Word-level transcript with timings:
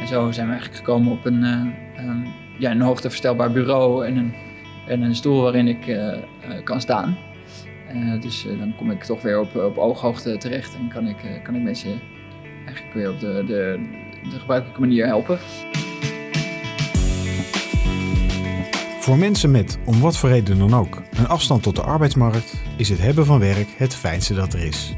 En 0.00 0.06
zo 0.06 0.30
zijn 0.30 0.46
we 0.46 0.52
eigenlijk 0.52 0.76
gekomen 0.84 1.12
op 1.12 1.24
een, 1.24 1.42
uh, 1.42 2.08
um, 2.08 2.26
ja, 2.58 2.70
een 2.70 2.80
hoogteverstelbaar 2.80 3.52
bureau 3.52 4.06
en 4.06 4.16
een, 4.16 4.34
en 4.86 5.02
een 5.02 5.14
stoel 5.14 5.42
waarin 5.42 5.68
ik 5.68 5.86
uh, 5.86 6.16
kan 6.64 6.80
staan. 6.80 7.16
dus 8.20 8.46
dan 8.58 8.74
kom 8.76 8.90
ik 8.90 9.04
toch 9.04 9.22
weer 9.22 9.40
op, 9.40 9.56
op 9.56 9.78
ooghoogte 9.78 10.36
terecht 10.36 10.76
en 10.76 10.88
kan 10.88 11.08
ik, 11.08 11.40
kan 11.42 11.54
ik 11.54 11.62
mensen 11.62 12.00
eigenlijk 12.64 12.94
weer 12.94 13.10
op 13.10 13.20
de, 13.20 13.44
de, 13.46 13.88
de 14.30 14.38
gebruikelijke 14.38 14.80
manier 14.80 15.06
helpen. 15.06 15.38
Voor 19.00 19.18
mensen 19.18 19.50
met, 19.50 19.78
om 19.84 20.00
wat 20.00 20.16
voor 20.16 20.28
reden 20.28 20.58
dan 20.58 20.74
ook, 20.74 21.02
een 21.10 21.28
afstand 21.28 21.62
tot 21.62 21.76
de 21.76 21.82
arbeidsmarkt, 21.82 22.62
is 22.76 22.88
het 22.88 23.00
hebben 23.00 23.26
van 23.26 23.38
werk 23.38 23.68
het 23.76 23.94
fijnste 23.94 24.34
dat 24.34 24.52
er 24.52 24.64
is. 24.64 24.94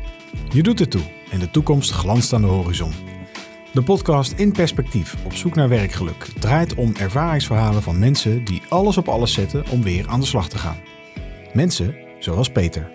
Je 0.52 0.62
doet 0.62 0.78
het 0.78 0.90
toe 0.90 1.02
en 1.30 1.38
de 1.38 1.50
toekomst 1.50 1.90
glanst 1.90 2.32
aan 2.32 2.40
de 2.40 2.46
horizon. 2.46 3.11
De 3.72 3.82
podcast 3.82 4.32
In 4.36 4.52
Perspectief 4.52 5.16
op 5.24 5.32
zoek 5.34 5.54
naar 5.54 5.68
werkgeluk 5.68 6.28
draait 6.40 6.74
om 6.74 6.92
ervaringsverhalen 6.98 7.82
van 7.82 7.98
mensen 7.98 8.44
die 8.44 8.62
alles 8.68 8.96
op 8.96 9.08
alles 9.08 9.32
zetten 9.32 9.64
om 9.70 9.82
weer 9.82 10.08
aan 10.08 10.20
de 10.20 10.26
slag 10.26 10.48
te 10.48 10.58
gaan. 10.58 10.76
Mensen 11.52 11.94
zoals 12.18 12.50
Peter. 12.50 12.90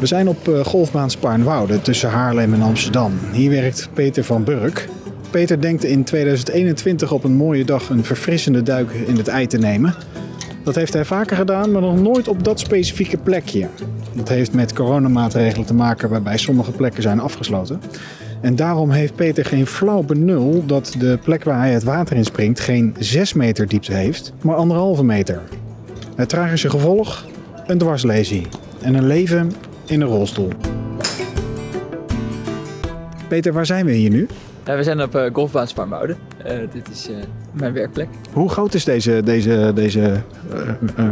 We 0.00 0.06
zijn 0.06 0.28
op 0.28 0.48
eh, 0.48 0.64
golfbaan 0.64 1.10
Spaarnwoude 1.10 1.80
tussen 1.80 2.10
Haarlem 2.10 2.54
en 2.54 2.62
Amsterdam. 2.62 3.12
Hier 3.32 3.50
werkt 3.50 3.88
Peter 3.92 4.24
van 4.24 4.44
Burk. 4.44 4.88
Peter 5.30 5.60
denkt 5.60 5.84
in 5.84 6.04
2021 6.04 7.12
op 7.12 7.24
een 7.24 7.36
mooie 7.36 7.64
dag 7.64 7.88
een 7.88 8.04
verfrissende 8.04 8.62
duik 8.62 8.90
in 8.90 9.16
het 9.16 9.28
ei 9.28 9.46
te 9.46 9.58
nemen. 9.58 9.94
Dat 10.64 10.74
heeft 10.74 10.92
hij 10.92 11.04
vaker 11.04 11.36
gedaan, 11.36 11.72
maar 11.72 11.82
nog 11.82 12.00
nooit 12.00 12.28
op 12.28 12.44
dat 12.44 12.60
specifieke 12.60 13.16
plekje. 13.16 13.68
Dat 14.12 14.28
heeft 14.28 14.52
met 14.52 14.72
coronamaatregelen 14.72 15.66
te 15.66 15.74
maken 15.74 16.08
waarbij 16.08 16.38
sommige 16.38 16.70
plekken 16.70 17.02
zijn 17.02 17.20
afgesloten. 17.20 17.80
En 18.40 18.56
daarom 18.56 18.90
heeft 18.90 19.14
Peter 19.14 19.44
geen 19.44 19.66
flauw 19.66 20.02
benul 20.02 20.66
dat 20.66 20.94
de 20.98 21.18
plek 21.22 21.44
waar 21.44 21.58
hij 21.58 21.72
het 21.72 21.82
water 21.82 22.16
in 22.16 22.24
springt 22.24 22.60
geen 22.60 22.94
6 22.98 23.32
meter 23.32 23.68
diepte 23.68 23.92
heeft, 23.92 24.32
maar 24.42 24.56
anderhalve 24.56 25.04
meter. 25.04 25.42
Het 26.14 26.28
tragische 26.28 26.70
gevolg? 26.70 27.24
Een 27.66 27.78
dwarslesie 27.78 28.46
en 28.80 28.94
een 28.94 29.06
leven 29.06 29.52
in 29.86 30.00
een 30.00 30.08
rolstoel. 30.08 30.52
Peter, 33.28 33.52
waar 33.52 33.66
zijn 33.66 33.86
we 33.86 33.92
hier 33.92 34.10
nu? 34.10 34.26
we 34.64 34.82
zijn 34.82 35.02
op 35.02 35.16
uh, 35.16 35.22
golfbaan 35.32 35.68
Sparmoude. 35.68 36.16
Uh, 36.46 36.52
dit 36.72 36.88
is 36.90 37.10
uh, 37.10 37.16
mijn 37.52 37.72
werkplek. 37.72 38.08
Hoe 38.32 38.48
groot 38.48 38.74
is 38.74 38.84
deze, 38.84 39.22
deze, 39.24 39.72
deze 39.74 40.22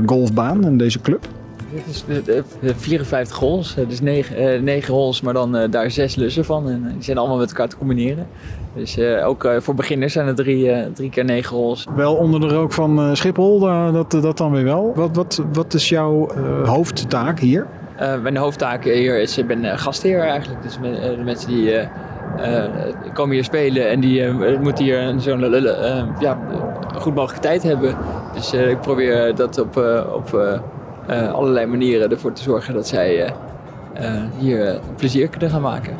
golfbaan 0.06 0.64
en 0.64 0.76
deze 0.76 1.00
club? 1.00 1.28
Dit 1.70 1.86
is 1.86 2.04
de, 2.04 2.44
de 2.60 2.74
54 2.76 3.38
holes, 3.38 3.76
dus 3.88 4.00
9, 4.00 4.64
9 4.64 4.94
holes, 4.94 5.20
maar 5.20 5.34
dan 5.34 5.70
daar 5.70 5.90
6 5.90 6.14
lussen 6.14 6.44
van. 6.44 6.68
En 6.68 6.90
die 6.92 7.02
zijn 7.02 7.18
allemaal 7.18 7.36
met 7.38 7.48
elkaar 7.48 7.68
te 7.68 7.76
combineren. 7.76 8.26
Dus 8.74 9.00
ook 9.00 9.48
voor 9.58 9.74
beginners 9.74 10.12
zijn 10.12 10.26
er 10.26 10.34
drie, 10.34 10.92
drie 10.92 11.10
keer 11.10 11.24
9 11.24 11.56
holes. 11.56 11.86
Wel 11.96 12.14
onder 12.14 12.40
de 12.40 12.48
rook 12.48 12.72
van 12.72 13.16
Schiphol, 13.16 13.58
dat, 13.92 14.10
dat 14.10 14.38
dan 14.38 14.52
weer 14.52 14.64
wel. 14.64 14.92
Wat, 14.94 15.16
wat, 15.16 15.42
wat 15.52 15.74
is 15.74 15.88
jouw 15.88 16.28
hoofdtaak 16.64 17.40
hier? 17.40 17.66
mijn 18.22 18.36
hoofdtaak 18.36 18.84
hier 18.84 19.20
is, 19.20 19.38
ik 19.38 19.46
ben 19.46 19.78
gastheer 19.78 20.20
eigenlijk. 20.20 20.62
Dus 20.62 20.78
de 20.80 21.22
mensen 21.24 21.48
die 21.48 21.70
uh, 21.72 22.64
komen 23.12 23.34
hier 23.34 23.44
spelen 23.44 23.88
en 23.88 24.00
die 24.00 24.30
moeten 24.60 24.84
hier 24.84 25.14
zo'n 25.18 25.40
ja, 26.18 26.38
goed 26.94 27.14
mogelijke 27.14 27.46
tijd 27.46 27.62
hebben. 27.62 27.96
Dus 28.34 28.52
ik 28.52 28.80
probeer 28.80 29.34
dat 29.34 29.58
op, 29.58 29.76
op 30.14 30.60
allerlei 31.08 31.66
manieren 31.66 32.10
ervoor 32.10 32.32
te 32.32 32.42
zorgen 32.42 32.74
dat 32.74 32.88
zij 32.88 33.34
hier 34.38 34.80
plezier 34.96 35.28
kunnen 35.28 35.50
gaan 35.50 35.62
maken. 35.62 35.96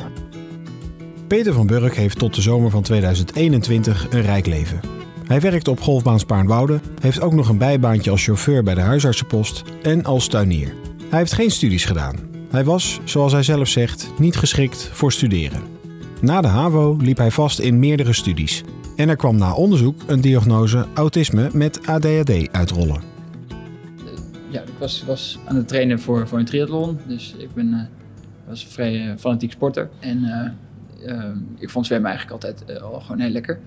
Peter 1.27 1.53
van 1.53 1.67
Burk 1.67 1.95
heeft 1.95 2.19
tot 2.19 2.35
de 2.35 2.41
zomer 2.41 2.69
van 2.69 2.81
2021 2.81 4.07
een 4.09 4.21
rijk 4.21 4.45
leven. 4.45 4.79
Hij 5.27 5.39
werkt 5.39 5.67
op 5.67 5.81
golfbaan 5.81 6.19
Spaarnwoude, 6.19 6.79
heeft 6.99 7.21
ook 7.21 7.33
nog 7.33 7.49
een 7.49 7.57
bijbaantje 7.57 8.11
als 8.11 8.23
chauffeur 8.23 8.63
bij 8.63 8.73
de 8.73 8.81
huisartsenpost 8.81 9.63
en 9.81 10.03
als 10.03 10.27
tuinier. 10.27 10.73
Hij 11.09 11.19
heeft 11.19 11.33
geen 11.33 11.51
studies 11.51 11.85
gedaan. 11.85 12.15
Hij 12.51 12.63
was, 12.63 12.99
zoals 13.03 13.31
hij 13.31 13.43
zelf 13.43 13.67
zegt, 13.67 14.11
niet 14.17 14.35
geschikt 14.35 14.89
voor 14.93 15.11
studeren. 15.11 15.61
Na 16.21 16.41
de 16.41 16.47
HAVO 16.47 16.97
liep 16.99 17.17
hij 17.17 17.31
vast 17.31 17.59
in 17.59 17.79
meerdere 17.79 18.13
studies. 18.13 18.63
En 18.95 19.09
er 19.09 19.15
kwam 19.15 19.37
na 19.37 19.53
onderzoek 19.53 20.01
een 20.07 20.21
diagnose 20.21 20.85
autisme 20.93 21.49
met 21.53 21.79
ADHD 21.85 22.51
uitrollen. 22.51 23.16
Ja, 24.49 24.61
ik 24.61 24.77
was, 24.79 25.03
was 25.03 25.39
aan 25.45 25.55
het 25.55 25.67
trainen 25.67 25.99
voor, 25.99 26.27
voor 26.27 26.39
een 26.39 26.45
triathlon. 26.45 26.99
Dus 27.07 27.35
ik 27.37 27.53
ben, 27.53 27.67
uh, 27.67 27.81
was 28.47 28.63
een 28.63 28.69
vrij 28.69 29.05
uh, 29.05 29.11
fanatiek 29.17 29.51
sporter. 29.51 29.89
En 29.99 30.17
uh, 31.05 31.25
ik 31.57 31.69
vond 31.69 31.85
zwemmen 31.85 32.09
eigenlijk 32.09 32.43
altijd 32.43 32.81
al 32.81 32.99
gewoon 32.99 33.19
heel 33.19 33.29
lekker. 33.29 33.59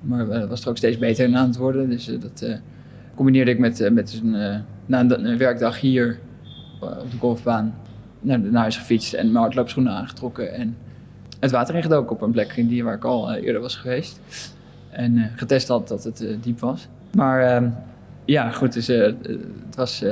Maar 0.00 0.48
was 0.48 0.62
er 0.62 0.68
ook 0.68 0.76
steeds 0.76 0.98
beter 0.98 1.24
in 1.24 1.36
aan 1.36 1.46
het 1.46 1.56
worden. 1.56 1.88
Dus 1.88 2.10
dat 2.20 2.46
combineerde 3.14 3.50
ik 3.50 3.58
met, 3.58 3.90
met 3.92 4.20
een, 4.22 4.62
na 4.86 5.00
een, 5.00 5.38
werkdag 5.38 5.80
hier 5.80 6.18
op 6.80 7.10
de 7.10 7.18
golfbaan 7.18 7.74
naar, 8.20 8.40
naar 8.40 8.60
huis 8.60 8.76
gefietst 8.76 9.12
en 9.12 9.26
mijn 9.26 9.44
hardloopschoenen 9.44 9.92
aangetrokken. 9.92 10.54
En 10.54 10.76
het 11.42 11.50
water 11.50 11.74
ingedoken 11.74 12.16
op 12.16 12.22
een 12.22 12.30
plek 12.30 12.52
in 12.56 12.68
die 12.68 12.84
waar 12.84 12.94
ik 12.94 13.04
al 13.04 13.32
eh, 13.32 13.44
eerder 13.44 13.60
was 13.60 13.76
geweest. 13.76 14.20
En 14.90 15.30
getest 15.36 15.68
had 15.68 15.88
dat 15.88 16.04
het 16.04 16.26
diep 16.40 16.60
was. 16.60 16.88
Maar 17.14 17.42
ehm, 17.42 17.68
ja, 18.24 18.50
goed, 18.50 18.72
dus, 18.72 18.86
het 18.86 19.74
was 19.76 20.04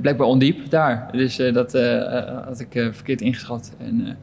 blijkbaar 0.00 0.26
ondiep 0.26 0.70
daar. 0.70 1.08
Dus 1.12 1.36
dat 1.36 1.72
had 2.44 2.60
ik 2.60 2.72
verkeerd 2.92 3.20
ingeschat. 3.20 3.72
En 3.78 4.16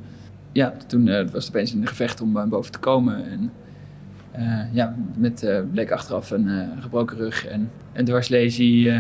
ja, 0.52 0.74
toen 0.88 1.06
was 1.32 1.46
het 1.46 1.56
opeens 1.56 1.74
een 1.74 1.88
gevecht 1.88 2.22
om 2.22 2.50
boven 2.50 2.72
te 2.72 2.80
komen. 2.80 3.26
En 3.26 3.52
ja, 4.72 4.96
met 5.18 5.52
bleek 5.72 5.92
achteraf 5.92 6.32
een 6.32 6.70
gebroken 6.80 7.18
rug 7.18 7.48
en 7.48 7.72
een 7.94 8.06
dwarslesie. 8.06 8.94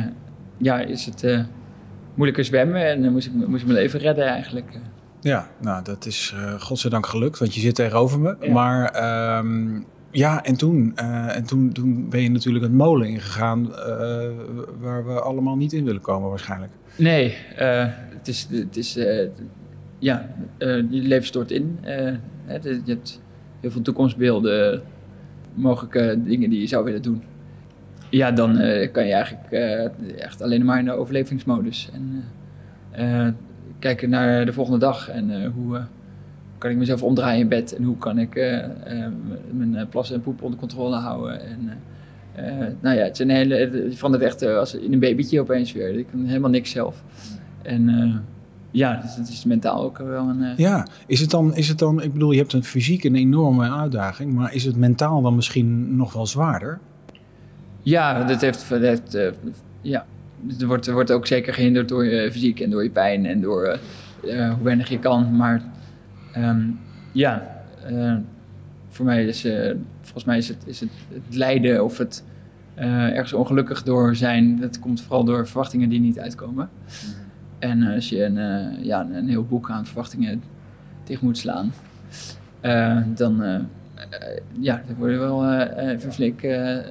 ja, 0.57 0.79
is 0.79 1.05
het 1.05 1.45
moeilijker 2.13 2.45
zwemmen 2.45 2.85
en 2.85 3.11
moest, 3.11 3.27
ik, 3.27 3.33
moest 3.33 3.61
ik 3.61 3.67
mijn 3.67 3.79
leven 3.79 3.99
redden 3.99 4.25
eigenlijk. 4.25 4.79
Ja, 5.23 5.47
nou 5.61 5.83
dat 5.83 6.05
is 6.05 6.33
uh, 6.35 6.61
godzijdank 6.61 7.05
gelukt, 7.05 7.39
want 7.39 7.55
je 7.55 7.61
zit 7.61 7.75
tegenover 7.75 8.19
me. 8.19 8.49
Maar 8.51 8.89
ehm, 8.89 9.79
ja, 10.13 10.43
en 10.43 10.55
toen, 10.55 10.93
uh, 10.95 11.35
en 11.35 11.43
toen, 11.43 11.71
toen 11.71 12.09
ben 12.09 12.21
je 12.21 12.29
natuurlijk 12.29 12.63
het 12.63 12.73
molen 12.73 13.07
ingegaan 13.07 13.65
uh, 13.65 13.75
waar 14.79 15.05
we 15.05 15.21
allemaal 15.21 15.55
niet 15.55 15.73
in 15.73 15.85
willen 15.85 16.01
komen 16.01 16.29
waarschijnlijk. 16.29 16.71
Nee, 16.97 17.35
het 18.09 18.27
is, 18.27 18.47
het 18.51 18.77
is 18.77 18.93
ja, 19.99 20.35
je 20.59 20.85
leven 20.89 21.25
stort 21.25 21.51
in. 21.51 21.79
je 21.83 22.81
hebt 22.85 23.21
heel 23.59 23.71
veel 23.71 23.81
toekomstbeelden, 23.81 24.81
mogelijke 25.53 26.19
dingen 26.23 26.49
die 26.49 26.59
je 26.59 26.67
zou 26.67 26.83
willen 26.83 27.01
doen. 27.01 27.23
Ja, 28.09 28.31
dan 28.31 28.53
kan 28.91 29.05
je 29.05 29.13
eigenlijk 29.13 29.51
echt 30.17 30.41
alleen 30.41 30.65
maar 30.65 30.79
in 30.79 30.85
de 30.85 30.91
overlevingsmodus. 30.91 31.89
En, 31.93 33.37
kijken 33.79 34.09
naar 34.09 34.45
de 34.45 34.53
volgende 34.53 34.79
dag 34.79 35.09
en 35.09 35.45
hoe 35.45 35.81
kan 36.63 36.71
ik 36.71 36.77
mezelf 36.77 37.03
omdraaien 37.03 37.39
in 37.39 37.47
bed 37.47 37.75
en 37.75 37.83
hoe 37.83 37.97
kan 37.97 38.17
ik 38.17 38.35
uh, 38.35 38.65
mijn 39.51 39.87
plassen 39.89 40.15
en 40.15 40.21
poep 40.21 40.41
onder 40.41 40.59
controle 40.59 40.95
houden. 40.95 41.41
En, 41.41 41.69
nou 42.81 42.95
ja, 42.97 43.03
het 43.03 43.13
is 43.13 43.19
een 43.19 43.29
hele, 43.29 43.55
het 43.55 44.21
echt 44.21 44.41
als 44.45 44.75
in 44.75 44.93
een 44.93 44.99
babytje 44.99 45.39
opeens 45.39 45.71
weer. 45.71 45.97
Ik 45.97 46.07
kan 46.11 46.25
helemaal 46.25 46.49
niks 46.49 46.71
zelf. 46.71 47.03
En 47.61 48.23
ja, 48.71 49.01
dus 49.01 49.15
het 49.15 49.29
is 49.29 49.45
mentaal 49.45 49.83
ook 49.83 49.97
wel 49.97 50.27
een. 50.27 50.53
Ja, 50.57 50.87
is 51.07 51.19
het, 51.19 51.29
dan, 51.29 51.55
is 51.55 51.67
het 51.67 51.79
dan, 51.79 52.01
ik 52.01 52.13
bedoel, 52.13 52.31
je 52.31 52.39
hebt 52.39 52.53
een 52.53 52.63
fysiek 52.63 53.03
een 53.03 53.15
enorme 53.15 53.71
uitdaging, 53.71 54.33
maar 54.33 54.53
is 54.53 54.63
het 54.63 54.75
mentaal 54.75 55.21
dan 55.21 55.35
misschien 55.35 55.95
nog 55.95 56.13
wel 56.13 56.25
zwaarder? 56.25 56.79
Ja, 57.81 58.23
dat 58.23 58.41
heeft, 58.41 58.69
dat 58.69 58.81
heeft 58.81 59.17
ja, 59.81 60.05
er 60.59 60.67
wordt, 60.67 60.87
er 60.87 60.93
wordt 60.93 61.11
ook 61.11 61.27
zeker 61.27 61.53
gehinderd 61.53 61.89
door 61.89 62.05
je 62.05 62.31
fysiek 62.31 62.59
en 62.59 62.69
door 62.69 62.83
je 62.83 62.89
pijn 62.89 63.25
en 63.25 63.41
door 63.41 63.79
uh, 64.23 64.53
hoe 64.53 64.63
weinig 64.63 64.89
je 64.89 64.99
kan. 64.99 65.35
Maar 65.35 65.61
um, 66.37 66.79
ja, 67.11 67.61
uh, 67.91 68.15
voor 68.89 69.05
mij 69.05 69.25
is, 69.25 69.45
uh, 69.45 69.73
volgens 70.01 70.23
mij 70.23 70.37
is 70.37 70.47
het, 70.47 70.63
is 70.65 70.79
het, 70.79 70.89
het 71.13 71.35
lijden 71.35 71.83
of 71.83 71.97
het 71.97 72.23
ergens 72.75 73.33
ongelukkig 73.33 73.83
door 73.83 74.15
zijn, 74.15 74.59
dat 74.59 74.79
komt 74.79 75.01
vooral 75.01 75.23
door 75.23 75.47
verwachtingen 75.47 75.89
die 75.89 75.99
niet 75.99 76.19
uitkomen. 76.19 76.69
Mm. 76.85 77.13
En 77.59 77.83
als 77.83 78.09
je 78.09 78.23
een, 78.23 78.83
ja, 78.83 79.07
een 79.11 79.27
heel 79.27 79.45
boek 79.45 79.69
aan 79.69 79.85
verwachtingen 79.85 80.43
tegen 81.03 81.25
moet 81.25 81.37
slaan, 81.37 81.71
dan 83.15 83.43
ja, 84.59 84.81
daar 84.87 84.95
word 84.97 85.11
je 85.11 85.17
wel 85.17 85.59
even 85.77 86.13
flink 86.13 86.41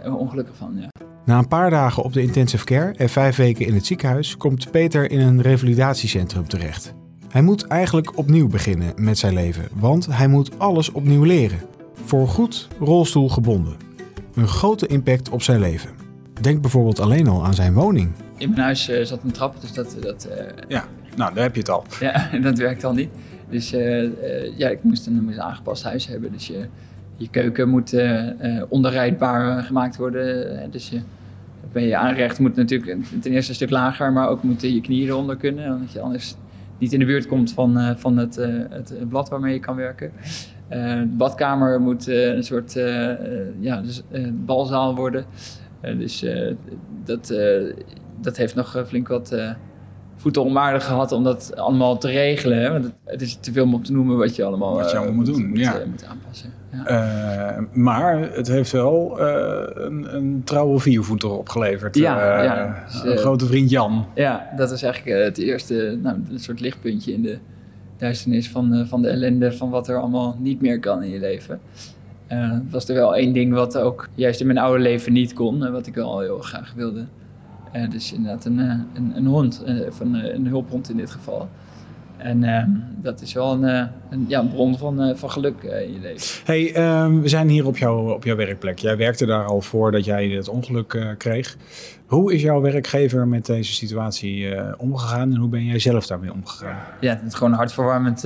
ongelukkig 0.05 0.57
van. 0.57 0.77
Ja. 0.81 0.89
Na 1.25 1.39
een 1.39 1.49
paar 1.49 1.71
dagen 1.71 2.03
op 2.03 2.13
de 2.13 2.23
intensive 2.23 2.65
care 2.65 2.93
en 2.93 3.09
vijf 3.09 3.37
weken 3.37 3.67
in 3.67 3.75
het 3.75 3.87
ziekenhuis 3.87 4.37
komt 4.37 4.71
Peter 4.71 5.11
in 5.11 5.21
een 5.21 5.41
revalidatiecentrum 5.41 6.49
terecht. 6.49 6.95
Hij 7.33 7.43
moet 7.43 7.67
eigenlijk 7.67 8.19
opnieuw 8.19 8.49
beginnen 8.49 8.93
met 8.97 9.19
zijn 9.19 9.35
leven, 9.35 9.69
want 9.75 10.07
hij 10.07 10.29
moet 10.29 10.59
alles 10.59 10.93
opnieuw 10.93 11.23
leren. 11.23 11.59
Voorgoed 11.93 12.69
rolstoel 12.81 13.29
gebonden. 13.29 13.77
Een 14.35 14.49
grote 14.49 14.87
impact 14.87 15.29
op 15.29 15.43
zijn 15.43 15.61
leven. 15.61 15.91
Denk 16.41 16.61
bijvoorbeeld 16.61 17.01
alleen 17.01 17.29
al 17.29 17.45
aan 17.45 17.55
zijn 17.55 17.73
woning. 17.73 18.11
In 18.37 18.51
mijn 18.51 18.63
huis 18.63 18.91
uh, 18.91 19.05
zat 19.05 19.21
een 19.25 19.33
trap, 19.33 19.61
dus 19.61 19.73
dat... 19.73 19.97
dat 20.01 20.29
uh, 20.31 20.47
ja, 20.69 20.85
nou 21.17 21.35
daar 21.35 21.43
heb 21.43 21.55
je 21.55 21.61
het 21.61 21.71
al. 21.71 21.85
Ja, 22.01 22.31
dat 22.43 22.59
werkt 22.59 22.85
al 22.85 22.93
niet. 22.93 23.11
Dus 23.51 23.73
eh, 23.73 24.05
eh, 24.05 24.59
ja, 24.59 24.69
ik 24.69 24.83
moest 24.83 25.07
een, 25.07 25.25
moest 25.25 25.37
een 25.37 25.43
aangepast 25.43 25.83
huis 25.83 26.07
hebben. 26.07 26.33
Dus 26.33 26.47
je, 26.47 26.67
je 27.17 27.29
keuken 27.29 27.69
moet 27.69 27.93
eh, 27.93 28.29
eh, 28.29 28.63
onderrijdbaar 28.69 29.59
eh, 29.59 29.65
gemaakt 29.65 29.97
worden. 29.97 30.59
Eh, 30.61 30.71
dus 30.71 30.89
je, 30.89 31.01
ben 31.73 31.83
je 31.83 31.97
aanrecht 31.97 32.39
moet 32.39 32.57
natuurlijk 32.57 32.97
ten 33.21 33.33
eerste 33.33 33.51
een 33.51 33.57
stuk 33.57 33.71
lager, 33.71 34.13
maar 34.13 34.29
ook 34.29 34.43
moeten 34.43 34.75
je 34.75 34.81
knieën 34.81 35.09
eronder 35.09 35.37
kunnen. 35.37 35.75
Omdat 35.75 35.93
je 35.93 36.01
anders 36.01 36.35
niet 36.83 36.93
in 36.93 36.99
de 36.99 37.05
buurt 37.05 37.27
komt 37.27 37.53
van, 37.53 37.79
eh, 37.79 37.91
van 37.97 38.17
het, 38.17 38.37
eh, 38.37 38.49
het 38.71 39.09
blad 39.09 39.29
waarmee 39.29 39.53
je 39.53 39.61
kan 39.61 39.77
werken. 39.77 40.13
Eh, 40.69 41.01
de 41.01 41.07
badkamer 41.17 41.81
moet 41.81 42.07
een 42.07 42.45
soort 42.45 42.73
ja, 43.61 43.81
dus, 43.81 44.03
balzaal 44.33 44.95
worden. 44.95 45.25
Dus 45.81 46.25
dat, 47.05 47.35
dat 48.21 48.37
heeft 48.37 48.55
nog 48.55 48.85
flink 48.87 49.09
wat 49.09 49.37
voeten 50.17 50.45
om 50.45 50.59
aarde 50.59 50.81
gehad 50.81 51.13
om 51.13 51.25
dat 51.25 51.57
allemaal 51.57 51.99
te 51.99 52.09
regelen. 52.09 52.59
Hè? 52.59 52.71
Want 52.71 52.93
het, 53.05 53.23
is 53.23 53.39
te 53.41 53.53
veel 53.53 53.65
om 53.65 53.75
op 53.75 53.85
te 53.85 53.93
noemen 53.93 54.17
wat 54.17 54.37
je 54.37 54.45
allemaal, 54.45 54.75
Wat 54.75 54.91
je 54.91 54.97
allemaal 54.97 55.15
moet 55.15 55.27
doen, 55.27 55.49
moet, 55.49 55.59
ja. 55.59 55.83
moet 55.91 56.05
aanpassen. 56.05 56.62
Ja. 56.73 56.87
Eh, 57.57 57.63
maar 57.73 58.19
het 58.33 58.49
heeft 58.49 58.71
wel 58.73 59.21
eh, 59.21 59.85
een, 59.85 60.15
een 60.15 60.41
trouwe 60.45 60.79
viervoeter 60.79 61.31
opgeleverd. 61.31 61.97
Ja, 61.97 62.39
Eh, 62.39 62.45
ja. 62.45 62.83
Dus, 62.87 63.03
een 63.03 63.13
eh, 63.13 63.19
grote 63.19 63.47
vriend 63.47 63.71
Jan. 63.71 64.07
Ja, 64.15 64.49
dat 64.57 64.71
is 64.71 64.83
eigenlijk 64.83 65.25
het 65.25 65.39
eerste, 65.39 65.99
nou, 66.03 66.17
een 66.31 66.39
soort 66.39 66.61
lichtpuntje 66.61 67.13
in 67.13 67.23
de 67.23 67.39
duisternis 67.97 68.51
van, 68.51 68.87
van 68.89 69.03
de 69.03 69.09
ellende 69.09 69.53
van 69.53 69.71
wat 69.71 69.89
er 69.89 69.97
allemaal 70.01 70.37
niet 70.39 70.61
meer 70.61 70.81
kan 70.81 71.03
in 71.03 71.11
je 71.11 71.19
leven. 71.19 71.61
Was 72.71 72.89
er 72.89 72.95
wel 72.95 73.17
één 73.17 73.33
ding 73.33 73.53
wat 73.55 73.77
ook 73.79 74.09
juist 74.15 74.41
in 74.41 74.47
mijn 74.47 74.59
oude 74.59 74.83
leven 74.83 75.13
niet 75.13 75.33
kon, 75.33 75.65
eh, 75.65 75.71
wat 75.73 75.87
ik 75.87 75.95
wel 75.95 76.21
heel 76.21 76.39
graag 76.39 76.73
wilde. 76.77 77.05
Dus 77.91 78.13
inderdaad 78.13 78.45
een, 78.45 78.59
een, 78.59 79.13
een 79.15 79.27
hond, 79.27 79.65
of 79.89 80.01
een, 80.01 80.35
een 80.35 80.47
hulphond 80.47 80.91
in 80.91 80.97
dit 80.97 81.11
geval. 81.11 81.49
En 82.23 82.45
eh, 82.45 82.65
dat 83.03 83.21
is 83.21 83.33
wel 83.33 83.53
een, 83.53 83.65
eh, 83.65 83.87
een, 84.11 84.25
ja, 84.29 84.41
een 84.41 84.49
bron 84.49 84.79
van, 84.79 85.03
eh, 85.03 85.15
van 85.15 85.31
geluk 85.31 85.63
eh, 85.63 85.83
in 85.83 85.93
je 85.93 86.01
leven. 86.01 86.43
Hey, 86.45 86.75
ehm, 86.75 87.21
we 87.21 87.29
zijn 87.29 87.49
hier 87.49 87.67
op, 87.67 87.77
jouw 87.77 88.13
op 88.13 88.25
jouw 88.25 88.37
werkplek. 88.37 88.79
Jij 88.79 88.97
werkte 88.97 89.27
daar 89.27 89.45
al 89.45 89.61
voordat 89.61 90.05
jij 90.05 90.29
het 90.29 90.49
ongeluk 90.49 91.15
kreeg. 91.19 91.57
Hoe 92.07 92.35
is 92.35 92.43
jouw 92.43 92.61
werkgever 92.61 93.29
met 93.29 93.47
deze 93.47 93.73
situatie 93.73 94.55
omgegaan 94.79 95.33
en 95.33 95.37
hoe 95.37 95.49
ben 95.49 95.65
jij 95.65 95.79
zelf 95.79 96.07
daarmee 96.07 96.33
omgegaan? 96.33 96.77
ja, 97.01 97.15
dat 97.15 97.23
het 97.23 97.35
gewoon 97.35 97.53
hartverwarmend 97.53 98.21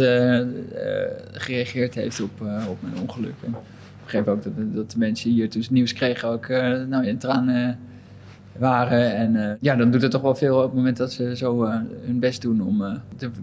gereageerd 1.32 1.94
heeft 1.94 2.20
op, 2.20 2.40
op 2.68 2.76
mijn 2.80 3.00
ongeluk. 3.02 3.34
En 3.44 3.50
ik 3.50 4.02
begreep 4.02 4.28
ook 4.28 4.42
dat, 4.42 4.52
dat 4.56 4.90
de 4.90 4.98
mensen 4.98 5.30
hier 5.30 5.50
toen 5.50 5.60
het 5.60 5.70
nieuws 5.70 5.92
kregen 5.92 6.28
ook 6.28 6.48
nou, 6.88 7.06
in 7.06 7.18
tranen 7.18 7.78
waren. 8.58 9.14
En 9.14 9.36
eh, 9.36 9.56
ja, 9.60 9.76
dan 9.76 9.90
doet 9.90 10.02
het 10.02 10.10
toch 10.10 10.22
wel 10.22 10.34
veel 10.34 10.56
op 10.56 10.62
het 10.62 10.74
moment 10.74 10.96
dat 10.96 11.12
ze 11.12 11.36
zo 11.36 11.64
eh, 11.64 11.74
hun 12.04 12.18
best 12.18 12.42
doen 12.42 12.60
om 12.60 12.84
eh, 12.84 12.92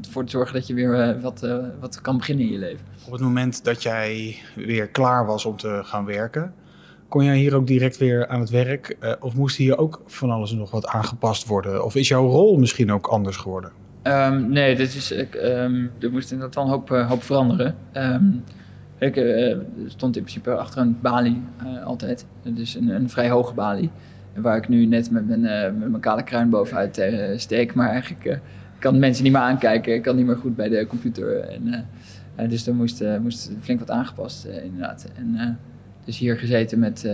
ervoor 0.03 0.25
te 0.25 0.31
zorgen 0.31 0.53
dat 0.53 0.67
je 0.67 0.73
weer 0.73 1.21
wat, 1.21 1.47
wat 1.79 2.01
kan 2.01 2.17
beginnen 2.17 2.45
in 2.45 2.51
je 2.51 2.57
leven. 2.57 2.85
Op 3.05 3.11
het 3.11 3.21
moment 3.21 3.63
dat 3.63 3.83
jij 3.83 4.35
weer 4.55 4.87
klaar 4.87 5.25
was 5.25 5.45
om 5.45 5.57
te 5.57 5.81
gaan 5.83 6.05
werken, 6.05 6.53
kon 7.07 7.23
jij 7.23 7.37
hier 7.37 7.55
ook 7.55 7.67
direct 7.67 7.97
weer 7.97 8.27
aan 8.27 8.39
het 8.39 8.49
werk? 8.49 8.97
Of 9.19 9.35
moest 9.35 9.57
hier 9.57 9.77
ook 9.77 10.01
van 10.05 10.29
alles 10.29 10.51
en 10.51 10.57
nog 10.57 10.71
wat 10.71 10.87
aangepast 10.87 11.47
worden? 11.47 11.85
Of 11.85 11.95
is 11.95 12.07
jouw 12.07 12.27
rol 12.27 12.57
misschien 12.57 12.91
ook 12.91 13.07
anders 13.07 13.37
geworden? 13.37 13.71
Ehm, 14.01 14.49
nee, 14.49 14.75
dit 14.75 14.95
is, 14.95 15.11
ik, 15.11 15.35
ehm, 15.35 15.85
er 15.99 16.11
moest 16.11 16.31
inderdaad 16.31 16.55
wel 16.55 16.63
een 16.63 16.69
hoop, 16.69 16.89
hoop 17.09 17.23
veranderen. 17.23 17.75
Ehm, 17.91 18.25
ik 18.97 19.13
stond 19.87 20.15
in 20.15 20.21
principe 20.21 20.55
achter 20.55 20.81
een 20.81 20.97
balie 21.01 21.41
altijd. 21.85 22.25
Dus 22.43 22.75
een, 22.75 22.89
een 22.89 23.09
vrij 23.09 23.29
hoge 23.29 23.53
balie. 23.53 23.89
Waar 24.35 24.57
ik 24.57 24.67
nu 24.67 24.85
net 24.85 25.11
met 25.11 25.27
mijn, 25.27 25.45
eh, 25.45 25.63
met 25.63 25.89
mijn 25.89 26.01
kale 26.01 26.23
kruin 26.23 26.49
bovenuit 26.49 26.97
eh, 26.97 27.37
steek. 27.37 27.73
Maar 27.73 27.89
eigenlijk 27.89 28.25
eh, 28.25 28.37
kan 28.79 28.99
mensen 28.99 29.23
niet 29.23 29.33
meer 29.33 29.41
aankijken. 29.41 29.93
Ik 29.93 30.01
kan 30.01 30.15
niet 30.15 30.25
meer 30.25 30.37
goed 30.37 30.55
bij 30.55 30.69
de 30.69 30.87
computer. 30.87 31.39
En, 31.39 32.49
dus 32.49 32.67
er 32.67 32.75
moest, 32.75 33.03
moest 33.21 33.51
flink 33.61 33.79
wat 33.79 33.91
aangepast, 33.91 34.45
inderdaad. 34.63 35.07
En 35.15 35.57
dus 36.05 36.17
hier 36.17 36.37
gezeten 36.37 36.79
met, 36.79 37.09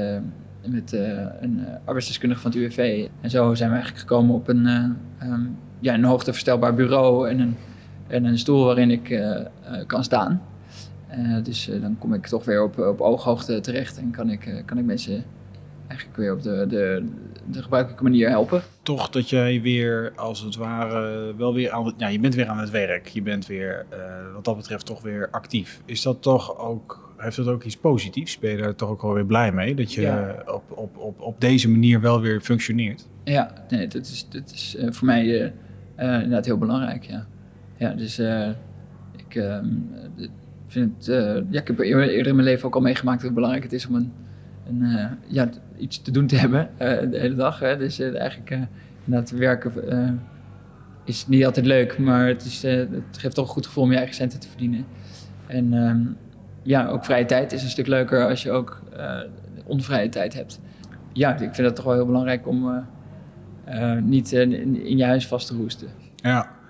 met 0.66 0.92
een 1.40 1.66
arbeidsdeskundige 1.86 2.42
van 2.42 2.52
het 2.52 2.60
UWV. 2.60 3.08
En 3.22 3.30
zo 3.30 3.54
zijn 3.54 3.70
we 3.70 3.76
eigenlijk 3.76 4.08
gekomen 4.08 4.36
op 4.36 4.48
een, 4.48 4.66
eh, 4.66 4.84
ehm, 5.18 5.42
ja, 5.80 5.94
een 5.94 6.04
hoogteverstelbaar 6.04 6.74
bureau 6.74 7.30
en 7.30 7.40
een, 7.40 7.56
en 8.08 8.26
een 8.26 8.38
stoel 8.38 8.66
waarin 8.66 8.92
ik 8.92 9.22
kan 9.88 10.04
staan. 10.04 10.42
Dus 11.44 11.72
dan 11.82 11.98
kom 11.98 12.14
ik 12.14 12.28
toch 12.28 12.46
weer 12.46 12.64
op, 12.64 12.78
op 12.78 13.02
ooghoogte 13.02 13.60
terecht 13.60 13.98
en 13.98 14.12
kan 14.12 14.30
ik, 14.30 14.64
kan 14.66 14.78
ik 14.78 14.86
mensen 14.86 15.24
eigenlijk 15.90 16.18
weer 16.20 16.34
op 16.34 16.42
de, 16.42 16.66
de, 16.68 17.06
de 17.52 17.62
gebruikelijke 17.62 18.04
manier 18.04 18.30
helpen. 18.30 18.62
Toch 18.84 19.10
dat 19.10 19.30
jij 19.30 19.62
weer, 19.62 20.12
als 20.16 20.42
het 20.42 20.56
ware, 20.56 21.34
wel 21.38 21.54
weer 21.54 21.72
aan 21.72 21.86
het... 21.86 21.96
Ja, 21.98 22.08
je 22.08 22.20
bent 22.20 22.36
weer 22.36 22.48
aan 22.48 22.60
het 22.60 22.70
werk. 22.70 23.08
Je 23.08 23.22
bent 23.22 23.46
weer, 23.48 23.86
eh, 23.90 24.00
wat 24.34 24.46
dat 24.46 24.56
betreft, 24.56 24.86
toch 24.86 25.02
weer 25.02 25.28
actief. 25.32 25.82
Is 25.86 26.02
dat 26.02 26.22
toch 26.22 26.58
ook... 26.58 27.14
Heeft 27.18 27.36
dat 27.36 27.48
ook 27.48 27.64
iets 27.64 27.78
positiefs? 27.78 28.40
Ben 28.40 28.52
je 28.52 28.58
daar 28.58 28.76
toch 28.76 28.90
ook 28.90 29.02
wel 29.02 29.14
weer 29.14 29.26
blij 29.26 29.52
mee? 29.52 29.76
Dat 29.76 29.94
je 29.94 30.02
Ja. 30.02 30.44
op, 30.48 30.64
op, 30.68 30.98
op, 30.98 31.22
op 31.22 31.42
deze 31.42 31.70
manier 31.70 32.02
wel 32.02 32.22
weer 32.22 32.42
functioneert? 32.42 33.08
Ja, 33.24 33.54
nee, 33.70 33.88
dat 33.88 34.06
is, 34.06 34.28
dat 34.30 34.52
is 34.54 34.76
eh, 34.76 34.88
voor 34.92 35.06
mij 35.06 35.54
eh, 35.96 36.14
inderdaad 36.14 36.46
heel 36.46 36.58
belangrijk, 36.58 37.04
ja. 37.04 37.26
Ja, 37.78 37.94
dus 37.94 38.20
eh, 38.20 38.50
ik 39.18 39.36
ehm, 39.36 39.66
eh, 40.18 40.28
vind 40.68 41.06
ja, 41.50 41.60
ik 41.62 41.68
heb 41.68 41.80
eerder 41.80 42.28
in 42.28 42.36
mijn 42.36 42.48
leven 42.48 42.66
ook 42.68 42.76
al 42.76 42.82
meegemaakt 42.82 43.22
hoe 43.22 43.32
belangrijk 43.32 43.64
het 43.64 43.74
is 43.74 43.88
om 43.88 43.96
een, 43.96 44.12
een, 44.68 45.18
ja, 45.28 45.50
iets 45.80 46.02
te 46.02 46.12
doen 46.12 46.28
te 46.28 46.36
hebben 46.36 46.70
eh, 46.78 47.12
de 47.12 47.20
hele 47.20 47.36
dag. 47.36 47.60
Hè. 47.60 47.78
Dus 47.78 48.00
eh, 48.00 48.20
eigenlijk 48.20 48.52
eh, 48.52 48.62
inderdaad 49.06 49.32
werken 49.32 49.90
eh, 49.90 50.12
is 51.04 51.28
niet 51.28 51.46
altijd 51.46 51.66
leuk, 51.66 51.98
maar 51.98 52.28
het, 52.28 52.46
is, 52.46 52.62
het 52.62 53.18
geeft 53.18 53.36
toch 53.36 53.46
een 53.46 53.54
goed 53.54 53.66
gevoel 53.66 53.84
om 53.84 53.92
je 53.92 53.98
eigen 53.98 54.16
centen 54.16 54.40
te 54.40 54.48
verdienen. 54.48 54.86
En 55.48 55.74
ehm, 55.74 56.02
ja, 56.64 56.88
ook 56.88 57.06
vrije 57.06 57.26
tijd 57.26 57.52
is 57.52 57.64
een 57.64 57.70
stuk 57.70 57.88
leuker 57.88 58.28
als 58.28 58.44
je 58.44 58.52
ook 58.52 58.82
onvrije 59.66 60.10
tijd 60.10 60.34
hebt. 60.34 60.60
Ja, 61.14 61.34
ik 61.34 61.54
vind 61.54 61.68
het 61.68 61.76
toch 61.76 61.86
wel 61.86 61.94
heel 61.94 62.06
belangrijk 62.06 62.48
om... 62.48 62.86
niet 64.04 64.32
in 64.32 64.98
je 64.98 65.06
huis 65.06 65.28
vast 65.28 65.48
te 65.48 65.56
roesten. 65.56 65.88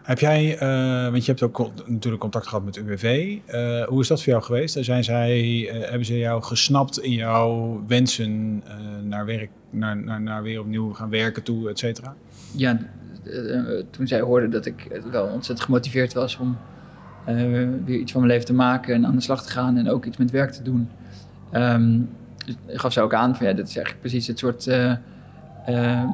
Heb 0.10 0.20
jij, 0.20 0.58
eh, 0.58 1.12
want 1.12 1.26
je 1.26 1.32
hebt 1.32 1.44
ook 1.44 1.72
natuurlijk 1.86 2.22
contact 2.22 2.48
gehad 2.48 2.66
met 2.66 2.76
UWV. 2.76 3.38
Eh, 3.46 3.84
hoe 3.84 4.02
is 4.02 4.08
dat 4.08 4.24
voor 4.24 4.32
jou 4.32 4.44
geweest? 4.44 4.78
Zijn 4.80 5.04
zij, 5.04 5.70
eh, 5.70 5.90
hebben 5.90 6.06
ze 6.06 6.18
jou 6.18 6.44
gesnapt 6.44 7.00
in 7.00 7.12
jouw 7.12 7.82
wensen 7.88 8.64
naar, 9.04 9.26
werk, 9.26 9.50
naar, 9.70 9.98
naar, 9.98 10.22
naar 10.22 10.44
weer 10.44 10.60
opnieuw 10.60 10.94
gaan 10.94 11.10
werken 11.10 11.44
toe, 11.44 11.70
et 11.70 11.80
cetera? 11.80 12.16
Ja, 12.56 12.80
toen 13.90 14.08
zij 14.08 14.20
hoorden 14.20 14.52
dat 14.52 14.66
ik 14.66 15.02
wel 15.12 15.26
ontzettend 15.26 15.62
gemotiveerd 15.62 16.14
was 16.14 16.38
om 16.38 16.58
weer 17.86 18.00
iets 18.00 18.12
van 18.12 18.22
mijn 18.22 18.34
leven 18.34 18.48
te 18.48 18.54
maken 18.54 18.94
en 18.94 19.06
aan 19.06 19.16
de 19.16 19.22
slag 19.22 19.44
te 19.44 19.52
gaan 19.52 19.78
en 19.78 19.90
ook 19.90 20.06
iets 20.06 20.18
met 20.18 20.32
werk 20.32 20.52
te 20.52 20.64
doen, 20.64 20.90
ehm, 21.52 22.00
gaf 22.68 22.94
ze 22.94 23.02
ook 23.02 23.14
aan 23.14 23.36
van 23.36 23.48
ja, 23.48 23.54
dit 23.54 23.68
is 23.68 23.76
eigenlijk 23.76 24.00
precies 24.00 24.28
het 24.28 24.40
soort 24.40 24.68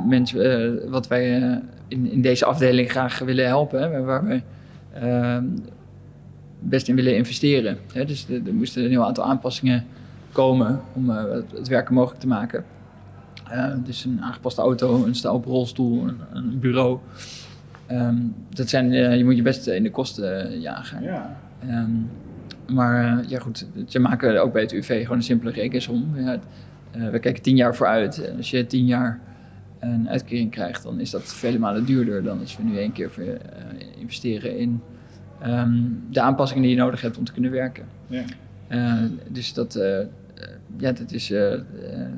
mensen 0.08 0.84
eh, 0.84 0.90
wat 0.90 1.08
wij 1.08 1.42
eh, 1.42 1.58
in, 1.88 2.12
in 2.12 2.22
deze 2.22 2.46
afdeling 2.46 2.92
graag 2.92 3.20
willen 3.20 3.46
helpen, 3.46 3.82
hè, 3.82 4.02
waar 4.02 4.26
we 4.26 4.42
best 6.60 6.88
in 6.88 6.96
willen 6.96 7.16
investeren. 7.16 7.78
Hè. 7.94 8.06
Dus 8.06 8.30
er, 8.30 8.54
moesten 8.54 8.84
een 8.84 8.90
heel 8.90 9.06
aantal 9.06 9.24
aanpassingen 9.24 9.86
komen 10.32 10.82
om 10.94 11.10
eh, 11.10 11.32
het, 11.32 11.52
het 11.52 11.68
werken 11.68 11.94
mogelijk 11.94 12.22
te 12.22 12.28
maken. 12.28 12.66
Eh, 13.50 13.74
dus 13.84 14.06
een 14.06 14.22
aangepaste 14.22 14.62
auto, 14.62 15.06
een 15.06 15.16
staalp 15.16 15.46
rolstoel, 15.46 16.08
een, 16.08 16.20
een 16.34 16.60
bureau. 16.60 17.00
Ehm, 17.86 18.16
dat 18.50 18.70
zijn, 18.70 18.92
eh, 18.92 19.18
je 19.18 19.24
moet 19.24 19.36
je 19.36 19.42
best 19.42 19.68
in 19.68 19.84
de 19.84 19.92
kosten 19.92 20.52
eh, 20.52 20.62
jagen. 20.62 21.04
Ja. 21.04 21.38
Ehm, 21.60 21.92
maar 22.74 23.20
eh, 23.20 23.30
ja 23.30 23.40
goed, 23.40 23.68
ze 23.88 24.00
maken 24.00 24.42
ook 24.42 24.54
bij 24.54 24.62
het 24.62 24.72
UV 24.72 25.02
gewoon 25.02 25.18
een 25.18 25.24
simpele 25.24 25.52
rekensom. 25.52 26.14
Ja, 26.16 26.40
eh, 26.92 27.10
we 27.10 27.20
kijken 27.20 27.44
tien 27.44 27.56
jaar 27.56 27.76
vooruit. 27.76 28.32
Als 28.38 28.50
je 28.50 28.68
tien 28.68 28.86
jaar 28.86 29.20
een 29.94 30.10
uitkering 30.10 30.52
krijgt, 30.52 30.84
dan 30.84 31.00
is 31.00 31.10
dat 31.10 31.24
vele 31.24 31.60
malen 31.60 31.86
duurder 31.86 32.24
dan 32.24 32.40
als 32.40 32.58
we 32.58 32.64
nu 32.64 32.78
één 32.78 32.92
keer 32.92 33.12
voor, 33.12 33.24
eh, 33.24 34.00
investeren 34.00 34.58
in 34.58 34.82
ehm, 35.42 35.74
de 36.10 36.22
aanpassingen 36.22 36.64
die 36.64 36.72
je 36.72 36.78
nodig 36.78 37.02
hebt 37.02 37.18
om 37.18 37.24
te 37.24 37.32
kunnen 37.32 37.52
werken. 37.52 37.86
Ja. 38.08 38.24
Eh, 38.68 38.94
dus 39.30 39.54
dat, 39.54 39.76
eh, 39.76 40.00
ja, 40.78 40.92
dat 40.92 41.12
is 41.12 41.34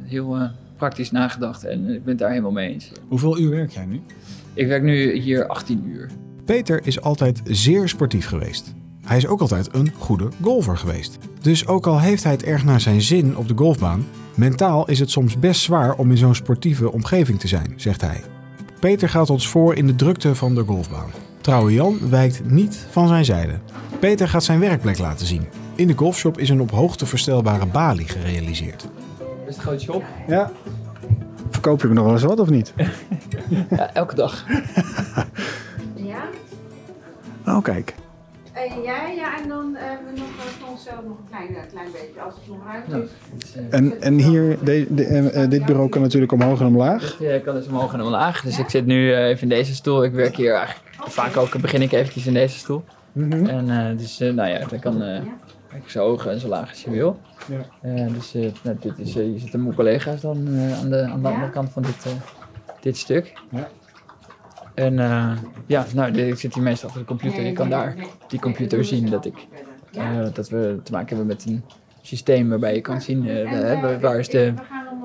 heel 0.03 0.49
praktisch 0.77 1.11
nagedacht 1.11 1.65
en 1.65 1.89
ik 1.89 2.03
ben 2.03 2.09
het 2.09 2.17
daar 2.17 2.29
helemaal 2.29 2.51
mee 2.51 2.73
eens. 2.73 2.91
Hoeveel 3.07 3.39
uur 3.39 3.49
werk 3.49 3.71
jij 3.71 3.85
nu? 3.85 4.01
Ik 4.53 4.67
werk 4.67 4.83
nu 4.83 5.11
hier 5.11 5.47
18 5.47 5.87
uur. 5.87 6.09
Peter 6.45 6.87
is 6.87 7.01
altijd 7.01 7.41
zeer 7.43 7.89
sportief 7.89 8.25
geweest. 8.25 8.73
Hij 9.05 9.17
is 9.17 9.27
ook 9.27 9.41
altijd 9.41 9.73
een 9.73 9.91
goede 9.97 10.29
golfer 10.41 10.77
geweest. 10.77 11.17
Dus 11.41 11.67
ook 11.67 11.87
al 11.87 11.99
heeft 11.99 12.23
hij 12.23 12.31
het 12.31 12.43
erg 12.43 12.63
naar 12.63 12.81
zijn 12.81 13.01
zin 13.01 13.37
op 13.37 13.47
de 13.47 13.57
golfbaan, 13.57 14.05
mentaal 14.37 14.87
is 14.87 14.99
het 14.99 15.11
soms 15.11 15.39
best 15.39 15.61
zwaar 15.61 15.95
om 15.95 16.11
in 16.11 16.17
zo'n 16.17 16.35
sportieve 16.35 16.91
omgeving 16.91 17.39
te 17.39 17.47
zijn, 17.47 17.73
zegt 17.75 18.01
hij. 18.01 18.21
Peter 18.79 19.09
gaat 19.09 19.29
ons 19.29 19.47
voor 19.47 19.75
in 19.75 19.87
de 19.87 19.95
drukte 19.95 20.35
van 20.35 20.55
de 20.55 20.63
golfbaan. 20.63 21.09
Trouwe 21.41 21.73
Jan 21.73 22.09
wijkt 22.09 22.49
niet 22.49 22.87
van 22.89 23.07
zijn 23.07 23.25
zijde. 23.25 23.59
Peter 23.99 24.27
gaat 24.27 24.43
zijn 24.43 24.59
werkplek 24.59 24.97
laten 24.97 25.25
zien. 25.27 25.47
In 25.75 25.87
de 25.87 25.97
golfshop 25.97 26.37
is 26.37 26.49
een 26.49 26.61
op 26.61 26.71
hoogte 26.71 27.05
verstelbare 27.05 27.65
balie 27.65 28.07
gerealiseerd. 28.07 28.87
Best 29.45 29.57
een 29.57 29.63
groot 29.63 29.81
shop. 29.81 30.03
Ja. 30.27 30.51
Verkoop 31.49 31.81
je 31.81 31.87
nog 31.87 32.03
wel 32.03 32.13
eens 32.13 32.23
wat 32.23 32.39
of 32.39 32.49
niet? 32.49 32.73
Ja, 33.69 33.93
elke 33.93 34.15
dag. 34.15 34.45
Ja? 35.95 36.23
Oh, 37.45 37.63
kijk. 37.63 37.95
En 38.57 38.81
jij, 38.83 39.15
ja, 39.15 39.41
en 39.41 39.47
dan 39.49 39.75
hebben 39.77 40.13
we 40.13 40.19
nog 40.19 40.27
eh, 40.27 40.43
voor 40.59 40.69
onszelf 40.69 40.95
nog 41.07 41.17
een 41.17 41.27
klein, 41.29 41.55
eh, 41.55 41.71
klein 41.71 41.87
beetje, 41.91 42.21
als 42.21 42.33
het 42.35 42.47
nog 42.47 42.57
ruimte 42.67 43.07
is. 43.37 43.55
Eh, 43.55 43.77
En, 43.79 44.01
en 44.01 44.13
hier, 44.17 44.57
de, 44.63 44.85
de- 44.89 45.03
eh, 45.05 45.43
eh, 45.43 45.49
dit 45.49 45.65
bureau 45.65 45.89
kan 45.89 46.01
natuurlijk 46.01 46.31
omhoog 46.31 46.59
en 46.59 46.65
omlaag. 46.65 47.17
Ja, 47.19 47.31
ik 47.31 47.43
kan 47.43 47.55
dus 47.55 47.67
omhoog 47.67 47.93
en 47.93 48.01
omlaag. 48.01 48.41
Dus 48.41 48.59
ik 48.59 48.69
zit 48.69 48.85
nu 48.85 49.13
eh, 49.13 49.27
even 49.27 49.41
in 49.41 49.49
deze 49.49 49.75
stoel. 49.75 50.03
Ik 50.03 50.11
werk 50.13 50.35
hier 50.35 50.53
eigenlijk 50.55 50.95
vaak 50.99 51.37
ook, 51.37 51.61
begin 51.61 51.81
ik 51.81 51.91
eventjes 51.91 52.27
in 52.27 52.33
deze 52.33 52.57
stoel. 52.57 52.83
Mhm. 53.11 53.45
En 53.45 53.69
eh, 53.69 53.97
dus, 53.97 54.19
eh, 54.19 54.33
nou 54.33 54.49
ja, 54.49 54.65
dan 54.67 54.79
kan 54.79 55.01
eh, 55.01 55.21
ik 55.75 55.89
zo 55.89 55.99
hoog 55.99 56.25
en 56.25 56.39
zo 56.39 56.47
laag 56.47 56.69
als 56.69 56.83
je 56.83 56.89
wil. 56.89 57.19
Ja. 57.47 57.89
Eh, 57.89 58.13
dus 58.13 58.35
eh, 58.35 58.51
nou, 58.63 58.77
dit 58.79 58.93
is, 58.97 59.15
eh, 59.15 59.23
hier 59.23 59.39
zitten 59.39 59.63
mijn 59.63 59.75
collega's 59.75 60.21
dan 60.21 60.47
eh, 60.47 60.79
aan, 60.79 60.89
de, 60.89 61.01
aan 61.01 61.21
de 61.21 61.27
andere 61.27 61.49
kant 61.51 61.69
van 61.71 61.81
dit, 61.81 62.05
eh, 62.05 62.11
dit 62.81 62.97
stuk. 62.97 63.33
Ja. 63.49 63.67
En 64.77 64.99
eh, 64.99 65.31
ja, 65.65 65.85
nou, 65.93 66.11
ik 66.11 66.39
zit 66.39 66.53
hier 66.53 66.63
meestal 66.63 66.87
achter 66.87 67.05
de 67.05 67.07
computer. 67.07 67.45
Je 67.45 67.51
kan 67.51 67.69
daar 67.69 67.95
op 68.23 68.29
die 68.29 68.39
computer 68.39 68.85
zien 68.85 69.09
dat, 69.09 69.25
ik, 69.25 69.47
eh, 69.93 70.25
dat 70.33 70.49
we 70.49 70.79
te 70.83 70.91
maken 70.91 71.07
hebben 71.07 71.25
met 71.25 71.45
een 71.45 71.63
systeem 72.01 72.49
waarbij 72.49 72.75
je 72.75 72.81
kan 72.81 73.01
zien 73.01 73.27
eh, 73.29 73.99
waar 74.01 74.19
is 74.19 74.29
de, 74.29 74.53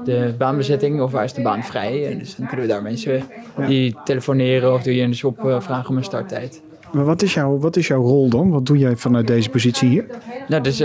de 0.04 0.34
baanbezetting 0.38 1.00
of 1.00 1.12
waar 1.12 1.24
is 1.24 1.32
de 1.32 1.42
baan 1.42 1.64
vrij. 1.64 2.10
En 2.10 2.18
dus 2.18 2.36
dan 2.36 2.46
kunnen 2.46 2.66
we 2.66 2.72
daar 2.72 2.82
mensen 2.82 3.22
die 3.66 3.96
telefoneren 4.04 4.72
of 4.72 4.82
doe 4.82 4.94
je 4.94 5.02
in 5.02 5.10
de 5.10 5.16
shop 5.16 5.56
vragen 5.58 5.88
om 5.88 5.96
een 5.96 6.04
starttijd. 6.04 6.62
Maar 6.92 7.04
wat 7.04 7.22
is, 7.22 7.34
jouw, 7.34 7.58
wat 7.58 7.76
is 7.76 7.86
jouw 7.86 8.02
rol 8.02 8.28
dan? 8.28 8.50
Wat 8.50 8.66
doe 8.66 8.78
jij 8.78 8.96
vanuit 8.96 9.26
deze 9.26 9.48
positie 9.48 9.88
hier? 9.88 10.04
Nou, 10.48 10.62
dus 10.62 10.78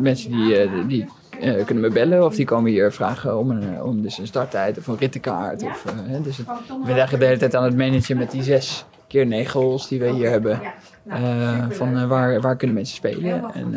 mensen 0.00 0.30
die, 0.30 0.86
die 0.86 1.06
eh, 1.40 1.64
kunnen 1.64 1.84
me 1.84 1.90
bellen 1.90 2.24
of 2.24 2.34
die 2.34 2.44
komen 2.44 2.70
hier 2.70 2.92
vragen 2.92 3.38
om 3.38 3.50
een, 3.50 3.74
eh, 3.74 3.84
om 3.84 4.02
dus 4.02 4.18
een 4.18 4.26
starttijd 4.26 4.78
of 4.78 4.86
een 4.86 4.98
rittenkaart. 4.98 5.62
Of, 5.62 5.84
eh, 5.86 6.22
dus 6.22 6.36
het, 6.36 6.46
ik 6.46 6.84
ben 6.84 6.94
eigenlijk 6.94 7.18
de 7.20 7.26
hele 7.26 7.38
tijd 7.38 7.54
aan 7.54 7.64
het 7.64 7.76
managen 7.76 8.16
met 8.16 8.30
die 8.30 8.42
zes 8.42 8.84
keer 9.06 9.26
negen 9.26 9.60
holes 9.60 9.88
die 9.88 10.00
we 10.00 10.12
hier 10.12 10.30
hebben. 10.30 10.60
Eh, 11.06 11.70
van 11.70 12.08
waar, 12.08 12.40
waar 12.40 12.56
kunnen 12.56 12.76
mensen 12.76 12.96
spelen. 12.96 13.54
En, 13.54 13.74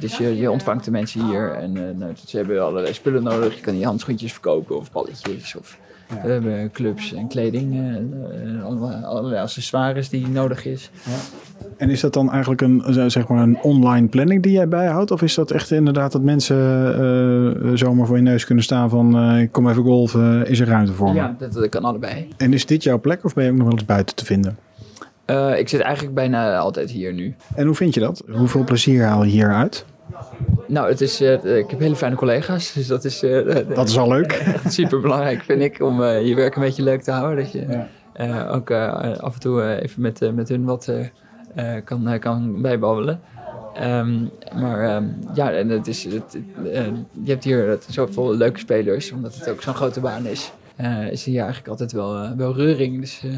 dus 0.00 0.16
je, 0.16 0.36
je 0.36 0.50
ontvangt 0.50 0.84
de 0.84 0.90
mensen 0.90 1.26
hier 1.26 1.52
en 1.52 1.76
eh, 1.76 1.96
nou, 1.96 2.12
ze 2.26 2.36
hebben 2.36 2.64
allerlei 2.64 2.94
spullen 2.94 3.22
nodig. 3.22 3.54
Je 3.54 3.60
kan 3.60 3.74
die 3.74 3.84
handschoentjes 3.84 4.32
verkopen 4.32 4.76
of 4.76 4.92
balletjes 4.92 5.56
of 5.56 5.78
we 6.22 6.30
hebben 6.30 6.70
clubs 6.70 7.12
en 7.14 7.28
kleding. 7.28 7.72
eh, 7.74 7.96
eh, 8.56 8.64
allemaal, 8.64 9.04
allerlei 9.04 9.40
accessoires 9.42 10.08
die 10.08 10.28
nodig 10.28 10.64
is. 10.66 10.90
En 11.76 11.90
is 11.90 12.00
dat 12.00 12.12
dan 12.12 12.30
eigenlijk 12.30 12.60
een, 12.60 12.82
eh, 12.84 13.04
zeg 13.06 13.28
maar 13.28 13.42
een 13.42 13.58
online 13.62 14.06
planning 14.08 14.42
die 14.42 14.52
jij 14.52 14.68
bijhoudt? 14.68 15.10
Of 15.10 15.22
is 15.22 15.34
dat 15.34 15.50
echt 15.50 15.70
inderdaad 15.70 16.12
dat 16.12 16.22
mensen 16.22 16.56
eh, 17.64 17.70
zomaar 17.74 18.06
voor 18.06 18.16
je 18.16 18.22
neus 18.22 18.44
kunnen 18.44 18.64
staan 18.64 18.90
van 18.90 19.16
eh, 19.18 19.40
ik 19.40 19.52
kom 19.52 19.68
even 19.68 19.82
golven, 19.82 20.46
is 20.46 20.60
er 20.60 20.66
ruimte 20.66 20.92
voor 20.92 21.08
me? 21.08 21.14
Ja, 21.14 21.34
dat, 21.38 21.52
dat 21.52 21.68
kan 21.68 21.84
allebei. 21.84 22.28
En 22.36 22.52
is 22.52 22.66
dit 22.66 22.82
jouw 22.82 23.00
plek 23.00 23.24
of 23.24 23.34
ben 23.34 23.44
je 23.44 23.50
ook 23.50 23.56
nog 23.56 23.66
wel 23.66 23.76
eens 23.76 23.84
buiten 23.86 24.16
te 24.16 24.24
vinden? 24.24 24.56
Eh, 25.24 25.58
ik 25.58 25.68
zit 25.68 25.80
eigenlijk 25.80 26.14
bijna 26.14 26.56
altijd 26.58 26.90
hier 26.90 27.12
nu. 27.12 27.34
En 27.54 27.66
hoe 27.66 27.74
vind 27.74 27.94
je 27.94 28.00
dat? 28.00 28.22
Hoeveel 28.30 28.64
plezier 28.64 29.04
haal 29.04 29.24
je 29.24 29.30
hieruit? 29.30 29.84
Nou, 30.70 30.88
het 30.88 31.00
is, 31.00 31.20
eh, 31.20 31.56
ik 31.58 31.70
heb 31.70 31.78
hele 31.80 31.96
fijne 31.96 32.16
collega's, 32.16 32.72
dus 32.72 32.86
dat 32.86 33.04
is 33.04 33.22
eh, 33.22 33.56
Dat 33.74 33.88
is 33.88 33.98
al 33.98 34.08
leuk. 34.08 34.42
super 34.68 35.00
belangrijk, 35.00 35.42
vind 35.42 35.60
ik, 35.62 35.82
om 35.82 36.02
eh, 36.02 36.26
je 36.26 36.34
werk 36.34 36.54
een 36.56 36.62
beetje 36.62 36.82
leuk 36.82 37.02
te 37.02 37.10
houden. 37.10 37.44
Dat 37.44 37.52
je 37.52 37.66
Ja. 37.68 37.88
eh, 38.12 38.54
ook 38.54 38.70
eh, 38.70 39.16
af 39.18 39.34
en 39.34 39.40
toe 39.40 39.62
eh, 39.62 39.82
even 39.82 40.02
met, 40.02 40.22
eh, 40.22 40.30
met 40.30 40.48
hun 40.48 40.64
wat 40.64 40.88
eh, 40.88 41.06
eh, 41.54 41.84
kan, 41.84 42.08
eh, 42.08 42.20
kan 42.20 42.62
bijbabbelen. 42.62 43.20
Ehm, 43.74 44.24
maar 44.60 44.88
ehm, 44.88 45.04
ja, 45.34 45.52
en 45.52 45.68
het 45.68 45.86
is, 45.86 46.04
het, 46.04 46.38
eh, 46.72 46.84
je 47.22 47.30
hebt 47.30 47.44
hier 47.44 47.78
zoveel 47.88 48.36
leuke 48.36 48.58
spelers, 48.58 49.12
omdat 49.12 49.34
het 49.34 49.48
ook 49.48 49.62
zo'n 49.62 49.74
grote 49.74 50.00
baan 50.00 50.26
is. 50.26 50.52
eh, 50.76 51.10
is 51.10 51.24
hier 51.24 51.38
eigenlijk 51.38 51.68
altijd 51.68 51.92
wel, 51.92 52.16
eh, 52.22 52.30
wel 52.36 52.54
reuring. 52.54 53.00
Dus 53.00 53.20
eh, 53.24 53.30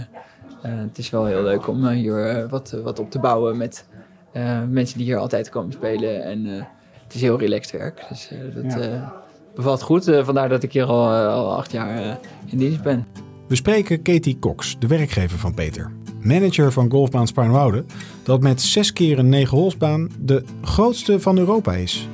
eh, 0.72 0.78
het 0.80 0.98
is 0.98 1.10
wel 1.10 1.24
heel 1.26 1.42
leuk 1.42 1.66
om 1.68 1.86
eh, 1.86 1.92
hier 1.94 2.26
eh, 2.26 2.50
wat, 2.50 2.76
wat 2.84 2.98
op 2.98 3.10
te 3.10 3.18
bouwen 3.18 3.56
met 3.56 3.86
eh, 4.32 4.58
mensen 4.70 4.96
die 4.98 5.06
hier 5.06 5.16
altijd 5.18 5.48
komen 5.48 5.72
spelen. 5.72 6.22
En 6.24 6.46
eh, 6.46 6.62
het 7.12 7.14
is 7.14 7.21
heel 7.21 7.38
relaxed 7.38 7.81
werk. 7.81 8.04
Dus 8.09 8.28
eh, 8.31 8.38
dat 8.62 8.73
Ja. 8.73 8.78
eh, 8.92 9.09
bevalt 9.54 9.83
goed. 9.83 10.09
Eh, 10.09 10.25
vandaar 10.25 10.49
dat 10.49 10.62
ik 10.62 10.73
hier 10.73 10.85
al, 10.85 11.09
al 11.12 11.57
acht 11.57 11.73
jaar 11.73 12.19
in 12.47 12.59
dienst 12.59 12.83
ben. 12.83 13.07
We 13.49 13.54
spreken 13.54 14.02
Katie 14.02 14.38
Cox, 14.38 14.76
de 14.78 14.87
werkgever 14.87 15.38
van 15.38 15.54
Peter. 15.54 15.90
Manager 16.21 16.73
van 16.73 16.90
golfbaan 16.90 17.26
Spaarnwoude, 17.26 17.85
dat 18.23 18.40
met 18.40 18.62
zes 18.62 18.92
keer 18.92 19.19
een 19.19 19.28
negen 19.28 19.57
holsbaan 19.59 20.11
de 20.21 20.45
grootste 20.62 21.21
van 21.21 21.38
Europa 21.38 21.73
is. 21.73 22.09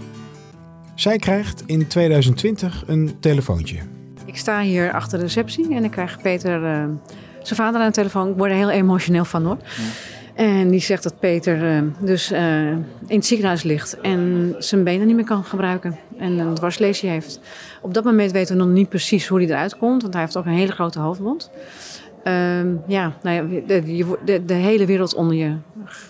Zij 0.95 1.17
krijgt 1.17 1.63
in 1.67 1.87
2020 1.87 2.85
een 2.87 3.17
telefoontje. 3.21 3.79
Ik 4.25 4.37
sta 4.37 4.61
hier 4.61 4.93
achter 4.93 5.19
de 5.19 5.25
receptie 5.25 5.75
en 5.75 5.85
ik 5.85 5.91
krijg 5.91 6.21
Peter, 6.23 6.65
eh, 6.65 6.85
zijn 7.43 7.57
vader 7.61 7.81
aan 7.81 7.87
de 7.87 7.93
telefoon. 7.93 8.29
Ik 8.29 8.37
word 8.37 8.51
er 8.51 8.57
heel 8.57 8.71
emotioneel 8.71 9.25
van 9.25 9.45
hoor. 9.45 9.57
En 10.39 10.69
die 10.69 10.81
zegt 10.81 11.03
dat 11.03 11.19
Peter 11.19 11.77
eh, 11.77 11.83
dus 12.01 12.31
eh, 12.31 12.71
in 12.71 12.83
het 13.07 13.27
ziekenhuis 13.27 13.63
ligt 13.63 14.01
en 14.01 14.55
zijn 14.59 14.85
benen 14.85 15.07
niet 15.07 15.17
meer 15.17 15.25
kan 15.25 15.45
gebruiken. 15.45 15.99
En 16.19 16.39
een 16.39 16.55
dwarslesie 16.55 17.11
heeft. 17.11 17.41
Op 17.83 17.95
dat 17.95 18.05
moment 18.05 18.33
weten 18.33 18.57
we 18.57 18.63
nog 18.63 18.73
niet 18.73 18.89
precies 18.89 19.27
hoe 19.27 19.39
hij 19.39 19.49
eruit 19.49 19.77
komt, 19.77 20.03
want 20.03 20.15
hij 20.15 20.23
heeft 20.23 20.37
ook 20.37 20.45
een 20.45 20.53
hele 20.53 20.73
grote 20.73 20.99
hoofdwond. 20.99 21.51
Ehm, 22.23 22.75
ja, 22.87 23.13
nou 23.23 23.37
ja 23.37 23.61
de, 23.67 24.17
de, 24.25 24.45
de 24.45 24.55
hele 24.55 24.87
wereld 24.87 25.15
onder 25.15 25.37
je 25.37 25.57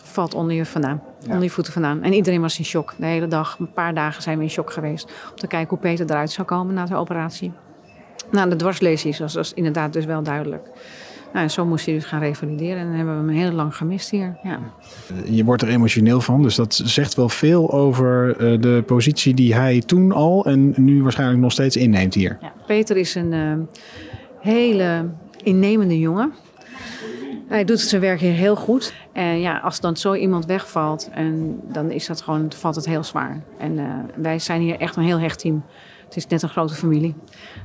valt 0.02 0.34
onder 0.34 0.56
je 0.56 0.64
vandaan. 0.64 1.02
Onder 1.26 1.42
je 1.42 1.50
voeten 1.50 1.72
vandaan. 1.72 2.02
En 2.02 2.12
iedereen 2.12 2.40
was 2.40 2.58
in 2.58 2.64
shock. 2.64 2.94
De 2.98 3.06
hele 3.06 3.28
dag, 3.28 3.56
een 3.58 3.72
paar 3.72 3.94
dagen 3.94 4.22
zijn 4.22 4.38
we 4.38 4.44
in 4.44 4.50
shock 4.50 4.72
geweest. 4.72 5.04
Om 5.30 5.36
te 5.36 5.46
kijken 5.46 5.68
hoe 5.68 5.78
Peter 5.78 6.10
eruit 6.10 6.30
zou 6.30 6.46
komen 6.46 6.74
na 6.74 6.84
de 6.84 6.94
operatie. 6.94 7.52
Nou, 8.30 8.48
de 8.48 8.56
dwarslesies 8.56 9.18
was, 9.18 9.34
was 9.34 9.54
inderdaad 9.54 9.92
dus 9.92 10.04
wel 10.04 10.22
duidelijk. 10.22 10.68
Nou, 11.32 11.44
en 11.44 11.50
zo 11.50 11.64
moest 11.64 11.86
hij 11.86 11.94
dus 11.94 12.04
gaan 12.04 12.20
revalideren. 12.20 12.76
En 12.76 12.86
dan 12.86 12.94
hebben 12.94 13.24
we 13.24 13.32
hem 13.32 13.40
heel 13.40 13.52
lang 13.52 13.76
gemist 13.76 14.10
hier. 14.10 14.38
Ja. 14.42 14.58
Je 15.24 15.44
wordt 15.44 15.62
er 15.62 15.68
emotioneel 15.68 16.20
van, 16.20 16.42
dus 16.42 16.54
dat 16.54 16.80
zegt 16.84 17.14
wel 17.14 17.28
veel 17.28 17.72
over 17.72 18.36
eh, 18.36 18.60
de 18.60 18.82
positie 18.86 19.34
die 19.34 19.54
hij 19.54 19.80
toen 19.86 20.12
al 20.12 20.44
en 20.44 20.72
nu 20.76 21.02
waarschijnlijk 21.02 21.40
nog 21.40 21.52
steeds 21.52 21.76
inneemt 21.76 22.14
hier. 22.14 22.38
Ja, 22.40 22.52
Peter 22.66 22.96
is 22.96 23.14
een 23.14 23.32
eh, 23.32 23.52
hele 24.40 25.10
innemende 25.42 25.98
jongen. 25.98 26.32
Hij 27.48 27.64
doet 27.64 27.80
zijn 27.80 28.00
werk 28.00 28.20
hier 28.20 28.32
heel 28.32 28.56
goed. 28.56 28.94
En 29.12 29.40
ja, 29.40 29.58
als 29.58 29.80
dan 29.80 29.96
zo 29.96 30.14
iemand 30.14 30.46
wegvalt, 30.46 31.10
en 31.12 31.60
dan 31.72 31.90
is 31.90 32.06
dat 32.06 32.20
gewoon, 32.20 32.52
valt 32.56 32.74
het 32.74 32.86
heel 32.86 33.04
zwaar. 33.04 33.42
En 33.58 33.78
eh, 33.78 33.84
wij 34.16 34.38
zijn 34.38 34.60
hier 34.60 34.80
echt 34.80 34.96
een 34.96 35.02
heel 35.02 35.18
hecht 35.18 35.38
team. 35.38 35.64
Het 36.08 36.16
is 36.16 36.26
net 36.26 36.42
een 36.42 36.48
grote 36.48 36.74
familie. 36.74 37.14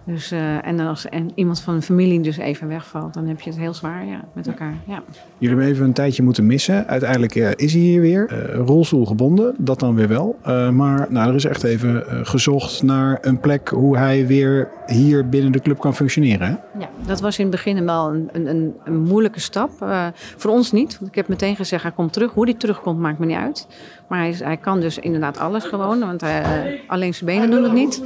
Dus, 0.06 0.32
eh, 0.32 0.68
en 0.68 0.80
als 0.80 1.10
en 1.10 1.32
iemand 1.36 1.62
van 1.62 1.76
de 1.76 1.82
familie 1.82 2.22
dus 2.22 2.38
even 2.38 2.68
wegvalt, 2.68 3.14
dan 3.14 3.28
heb 3.28 3.42
je 3.42 3.50
het 3.50 3.60
heel 3.60 3.74
zwaar 3.74 4.06
ja, 4.06 4.22
met 4.34 4.48
elkaar. 4.48 4.74
Ja. 4.88 5.04
Jullie 5.38 5.56
hebben 5.56 5.66
even 5.74 5.86
een 5.86 5.94
tijdje 5.94 6.24
moeten 6.24 6.46
missen. 6.46 6.88
Uiteindelijk 6.88 7.36
eh, 7.36 7.52
is 7.56 7.74
hij 7.74 7.82
hier 7.82 8.02
weer. 8.02 8.28
Eh, 8.28 8.60
rolstoel 8.66 9.06
gebonden, 9.06 9.56
dat 9.58 9.80
dan 9.80 9.96
weer 9.96 10.08
wel. 10.08 10.40
Maar 10.72 11.06
nou, 11.10 11.30
er 11.30 11.36
is 11.36 11.46
echt 11.46 11.64
even 11.64 12.04
gezocht 12.26 12.84
naar 12.84 13.18
een 13.22 13.40
plek 13.40 13.68
hoe 13.68 13.98
hij 13.98 14.28
weer 14.28 14.70
hier 14.88 15.30
binnen 15.30 15.52
de 15.52 15.60
club 15.60 15.80
kan 15.80 15.96
functioneren. 15.96 16.48
Hè? 16.48 16.80
Ja, 16.80 16.90
dat 17.06 17.22
was 17.22 17.38
in 17.38 17.46
het 17.46 17.56
begin 17.56 17.86
wel 17.86 18.14
een, 18.14 18.30
een, 18.32 18.48
een, 18.48 18.74
een 18.84 19.02
moeilijke 19.02 19.40
stap. 19.40 19.72
Voor 20.38 20.52
ons 20.52 20.72
niet. 20.72 20.98
Want 21.00 21.12
ik 21.12 21.16
heb 21.16 21.28
meteen 21.28 21.56
gezegd, 21.56 21.84
hij 21.84 21.92
komt 21.92 22.14
terug. 22.14 22.32
Hoe 22.32 22.46
hij 22.46 22.54
terugkomt, 22.54 23.00
maakt 23.00 23.20
me 23.20 23.26
niet 23.26 23.38
uit. 23.38 23.68
Maar 24.08 24.20
hij, 24.20 24.36
hij 24.38 24.58
kan 24.58 24.80
dus 24.80 24.98
inderdaad 24.98 25.38
alles 25.38 25.64
gewoon. 25.64 26.00
Want 26.00 26.22
hij, 26.22 26.82
alleen 26.88 27.14
zijn 27.14 27.26
benen 27.26 27.52
doen 27.52 27.64
het 27.64 27.74
niet. 27.74 28.02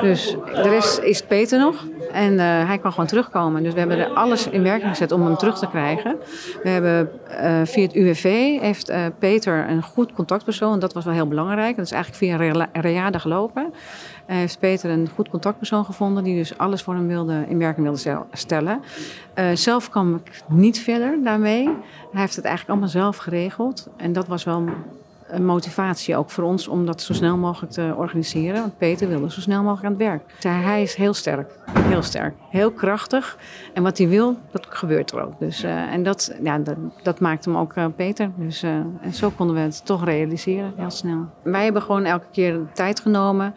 Dus 0.00 0.36
de 0.54 0.68
rest 0.68 0.98
is 0.98 1.22
Peter 1.22 1.58
nog. 1.58 1.84
En 2.12 2.38
eh, 2.38 2.66
hij 2.66 2.78
kan 2.78 2.90
gewoon 2.92 3.06
terugkomen. 3.06 3.62
Dus 3.62 3.72
we 3.72 3.78
hebben 3.78 3.98
er 3.98 4.08
alles 4.08 4.46
in 4.48 4.62
werking 4.62 4.88
gezet 4.90 5.12
om 5.12 5.24
hem 5.24 5.36
terug 5.36 5.58
te 5.58 5.66
krijgen. 5.68 6.16
We 6.62 6.68
hebben 6.68 7.10
eh, 7.28 7.60
via 7.64 7.82
het 7.82 7.94
UWV 7.94 8.22
heeft 8.60 8.88
eh, 8.88 9.04
Peter 9.18 9.68
een 9.68 9.82
goed 9.82 10.12
contactpersoon. 10.12 10.78
Dat 10.78 10.92
was 10.92 11.04
wel 11.04 11.14
heel 11.14 11.28
belangrijk. 11.28 11.76
Dat 11.76 11.84
is 11.84 11.92
eigenlijk 11.92 12.22
via 12.24 12.36
Rela- 12.36 12.68
Reade 12.72 13.18
gelopen. 13.18 13.72
Heeft 14.26 14.58
Peter 14.58 14.90
een 14.90 15.08
goed 15.14 15.28
contactpersoon 15.28 15.84
gevonden 15.84 16.24
die 16.24 16.36
dus 16.36 16.58
alles 16.58 16.82
voor 16.82 16.94
hem 16.94 17.06
wilde, 17.08 17.44
in 17.48 17.58
werking 17.58 17.82
wilde 17.82 17.98
stel- 17.98 18.26
stellen. 18.32 18.80
Zelf 19.54 19.90
kwam 19.90 20.14
ik 20.14 20.42
niet 20.48 20.78
verder 20.80 21.18
daarmee. 21.24 21.64
Hij 22.12 22.20
heeft 22.20 22.36
het 22.36 22.44
eigenlijk 22.44 22.68
allemaal 22.68 23.02
zelf 23.02 23.16
geregeld. 23.16 23.88
En 23.96 24.12
dat 24.12 24.26
was 24.26 24.44
wel 24.44 24.64
een 25.32 25.44
motivatie 25.44 26.16
ook 26.16 26.30
voor 26.30 26.44
ons 26.44 26.68
om 26.68 26.86
dat 26.86 27.02
zo 27.02 27.12
snel 27.12 27.36
mogelijk 27.36 27.72
te 27.72 27.94
organiseren. 27.96 28.60
Want 28.60 28.78
Peter 28.78 29.08
wilde 29.08 29.30
zo 29.30 29.40
snel 29.40 29.62
mogelijk 29.62 29.84
aan 29.84 29.92
het 29.92 30.00
werk. 30.00 30.22
Hij 30.62 30.82
is 30.82 30.94
heel 30.94 31.14
sterk, 31.14 31.50
heel 31.78 32.02
sterk, 32.02 32.34
heel 32.50 32.70
krachtig. 32.70 33.38
En 33.74 33.82
wat 33.82 33.98
hij 33.98 34.08
wil, 34.08 34.36
dat 34.50 34.66
gebeurt 34.68 35.12
er 35.12 35.22
ook. 35.22 35.38
Dus, 35.38 35.62
eh, 35.62 35.92
en 35.92 36.02
dat, 36.02 36.34
ja, 36.42 36.60
dat, 37.02 37.20
maakt 37.20 37.44
hem 37.44 37.56
ook 37.56 37.74
eh, 37.74 37.86
Peter. 37.96 38.30
Dus, 38.36 38.62
eh, 38.62 38.70
en 39.00 39.14
zo 39.14 39.30
konden 39.30 39.56
we 39.56 39.62
het 39.62 39.86
toch 39.86 40.04
realiseren, 40.04 40.72
heel 40.76 40.90
snel. 40.90 41.26
Wij 41.42 41.64
hebben 41.64 41.82
gewoon 41.82 42.04
elke 42.04 42.26
keer 42.32 42.60
tijd 42.72 43.00
genomen 43.00 43.54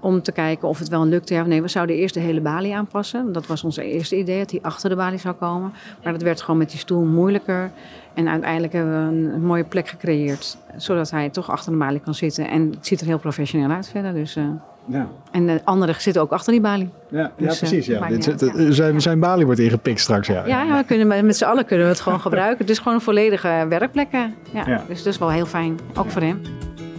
om 0.00 0.22
te 0.22 0.32
kijken 0.32 0.68
of 0.68 0.78
het 0.78 0.88
wel 0.88 1.06
lukte. 1.06 1.34
Ja 1.34 1.44
nee, 1.44 1.62
we 1.62 1.68
zouden 1.68 1.96
eerst 1.96 2.14
de 2.14 2.20
hele 2.20 2.40
balie 2.40 2.76
aanpassen. 2.76 3.32
Dat 3.32 3.46
was 3.46 3.64
ons 3.64 3.76
eerste 3.76 4.16
idee, 4.16 4.38
dat 4.38 4.50
hij 4.50 4.60
achter 4.62 4.90
de 4.90 4.96
balie 4.96 5.18
zou 5.18 5.34
komen. 5.34 5.72
Maar 6.02 6.12
dat 6.12 6.22
werd 6.22 6.40
gewoon 6.40 6.58
met 6.58 6.70
die 6.70 6.78
stoel 6.78 7.04
moeilijker. 7.04 7.70
En 8.14 8.28
uiteindelijk 8.28 8.72
hebben 8.72 8.92
we 8.92 9.32
een, 9.32 9.42
mooie 9.42 9.64
plek 9.64 9.88
gecreëerd. 9.88 10.58
Zodat 10.76 11.10
hij 11.10 11.28
toch 11.28 11.50
achter 11.50 11.72
de 11.72 11.78
balie 11.78 12.00
kan 12.00 12.14
zitten. 12.14 12.48
En 12.48 12.70
het 12.70 12.86
ziet 12.86 13.00
er 13.00 13.06
heel 13.06 13.18
professioneel 13.18 13.70
uit 13.70 13.88
verder. 13.88 14.14
Dus 14.14 14.36
eh, 14.36 14.44
Ja, 14.84 15.08
En 15.30 15.46
de 15.46 15.60
anderen 15.64 16.00
zitten 16.00 16.22
ook 16.22 16.32
achter 16.32 16.52
die 16.52 16.60
balie. 16.60 16.90
ja, 17.08 17.32
Dus, 17.36 17.52
eh, 17.52 17.58
precies. 17.58 17.86
Ja. 17.86 18.08
Dit, 18.08 18.42
uit, 18.42 18.74
zijn, 18.74 19.00
zijn 19.00 19.20
balie 19.20 19.44
wordt 19.44 19.60
ingepikt 19.60 20.00
straks. 20.00 20.26
Ja, 20.26 20.46
Ja, 20.46 20.62
ja 20.62 20.76
we 20.76 20.84
kunnen, 20.84 21.26
met 21.26 21.36
z'n 21.36 21.44
allen 21.44 21.64
kunnen 21.64 21.86
we 21.86 21.92
het 21.92 22.00
gewoon 22.00 22.20
gebruiken. 22.20 22.58
Het 22.58 22.70
is 22.70 22.78
gewoon 22.78 22.94
een 22.94 23.00
volledige 23.00 23.66
werkplek. 23.68 24.08
Ja. 24.52 24.82
Dus 24.88 25.02
dat 25.02 25.12
is 25.12 25.18
wel 25.18 25.30
heel 25.30 25.46
fijn, 25.46 25.78
ook 25.94 26.10
voor 26.10 26.22
hem. 26.22 26.40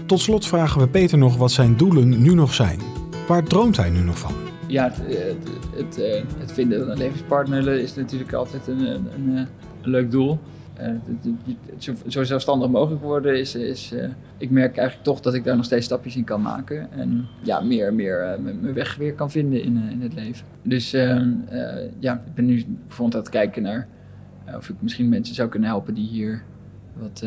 Tot 0.09 0.19
slot 0.19 0.47
vragen 0.47 0.81
we 0.81 0.87
Peter 0.87 1.17
nog 1.17 1.37
wat 1.37 1.51
zijn 1.51 1.77
doelen 1.77 2.21
nu 2.21 2.33
nog 2.33 2.53
zijn. 2.53 2.79
Waar 3.27 3.43
droomt 3.43 3.77
hij 3.77 3.89
nu 3.89 3.99
nog 3.99 4.19
van? 4.19 4.33
Ja, 4.67 4.83
het, 4.83 5.15
eh, 5.15 5.35
het, 5.75 6.01
eh, 6.01 6.23
het 6.39 6.51
vinden 6.51 6.79
van 6.79 6.89
een 6.89 6.97
levenspartner 6.97 7.67
is 7.67 7.95
natuurlijk 7.95 8.33
altijd 8.33 8.67
een, 8.67 8.79
een, 8.79 9.07
een, 9.15 9.37
eh, 9.37 9.43
leuk 9.81 10.11
doel. 10.11 10.39
Zo, 12.07 12.23
zelfstandig 12.23 12.69
mogelijk 12.69 13.01
worden 13.01 13.39
is, 13.39 13.55
is 13.55 13.93
ik 14.37 14.49
merk 14.49 14.77
eigenlijk 14.77 15.07
toch 15.07 15.19
dat 15.19 15.33
ik 15.33 15.43
daar 15.43 15.55
nog 15.55 15.65
steeds 15.65 15.85
stapjes 15.85 16.15
in 16.15 16.23
kan 16.23 16.41
maken. 16.41 16.91
En 16.91 17.27
ja, 17.43 17.59
meer 17.59 17.93
meer 17.93 18.37
mijn 18.41 18.73
weg 18.73 18.95
weer 18.95 19.13
kan 19.13 19.31
vinden 19.31 19.63
in, 19.63 19.89
in 19.91 20.01
het 20.01 20.13
leven. 20.13 20.45
Dus 20.61 20.93
ehm, 20.93 21.31
eh, 21.49 21.91
ja, 21.99 22.13
ik 22.13 22.33
ben 22.33 22.45
nu 22.45 22.65
bijvoorbeeld 22.87 23.15
aan 23.15 23.21
het 23.21 23.29
kijken 23.29 23.63
naar 23.63 23.87
of 24.55 24.69
ik 24.69 24.75
misschien 24.79 25.09
mensen 25.09 25.35
zou 25.35 25.49
kunnen 25.49 25.69
helpen 25.69 25.93
die 25.93 26.07
hier 26.07 26.43
wat 26.93 27.25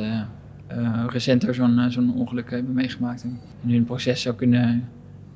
eh, 0.76 1.05
recenter 1.09 1.55
zo'n 1.55 1.79
eh, 1.79 1.87
zo'n 1.88 2.14
ongeluk 2.14 2.50
hebben 2.50 2.75
meegemaakt. 2.75 3.23
En 3.23 3.41
een 3.69 3.85
proces 3.85 4.23
zou 4.23 4.35
kunnen 4.35 4.88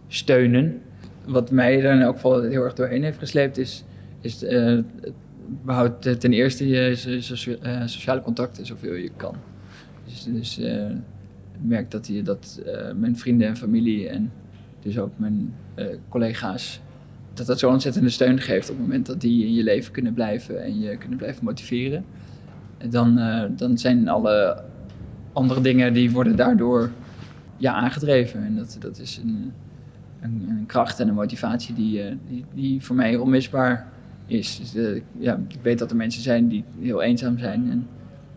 steunen. 0.09 0.81
Wat 1.27 1.51
mij 1.51 1.83
er 1.83 1.95
in 1.95 2.01
elk 2.01 2.15
geval 2.15 2.43
heel 2.43 2.63
erg 2.63 2.75
doorheen 2.75 3.03
heeft 3.03 3.19
gesleept 3.19 3.59
is, 3.59 3.85
is 4.21 4.45
eh, 4.45 4.79
behoud 5.65 6.07
eh, 6.07 6.15
ten 6.15 6.33
eerste 6.33 6.69
je 6.69 6.95
so- 6.95 7.21
socia- 7.21 7.87
sociale 7.87 8.21
contacten 8.21 8.67
zoveel 8.67 8.95
je 8.95 9.11
kan. 9.17 9.35
Dus, 10.05 10.25
dus 10.25 10.59
ik 11.53 11.63
merk 11.63 11.91
dat, 11.91 12.05
die, 12.05 12.23
dat 12.23 12.63
mijn 12.97 13.17
vrienden 13.17 13.49
en 13.49 13.57
familie 13.57 14.09
en 14.09 14.33
dus 14.83 14.99
ook 14.99 15.13
mijn 15.17 15.55
collega's, 16.09 16.81
dat 17.35 17.47
dat 17.47 17.59
zo'n 17.59 17.73
ontzettende 17.73 18.09
steun 18.09 18.41
geeft 18.41 18.71
op 18.71 18.77
het 18.77 18.87
moment 18.87 19.07
dat 19.07 19.21
die 19.21 19.47
in 19.47 19.55
je 19.55 19.63
leven 19.63 19.93
kunnen 19.93 20.15
blijven 20.15 20.65
en 20.65 20.81
je 20.81 20.97
kunnen 20.97 21.19
blijven 21.19 21.45
motiveren. 21.45 22.05
En 22.79 22.91
dan, 22.91 23.21
dan 23.57 23.79
zijn 23.79 24.09
alle 24.09 24.65
andere 25.37 25.61
dingen 25.61 25.93
die 25.93 26.11
worden 26.11 26.37
daardoor 26.37 26.91
ja, 27.57 27.73
aangedreven. 27.73 28.45
En 28.45 28.57
dat, 28.57 28.77
dat 28.81 28.99
is 28.99 29.21
een, 29.25 29.53
een, 30.21 30.47
een 30.49 30.67
kracht 30.67 31.01
en 31.01 31.09
een 31.09 31.15
motivatie 31.15 31.75
die, 31.75 32.03
eh, 32.03 32.15
die, 32.29 32.45
die 32.55 32.83
voor 32.83 32.97
mij 32.97 33.17
onmisbaar 33.17 33.89
is. 34.27 34.59
Dus, 34.59 34.75
eh, 34.75 35.03
ja, 35.19 35.41
ik 35.49 35.59
weet 35.63 35.79
dat 35.79 35.91
er 35.91 35.97
mensen 35.97 36.23
zijn 36.23 36.49
die 36.49 36.65
heel 36.81 37.03
eenzaam 37.03 37.39
zijn. 37.39 37.71
En 37.71 37.87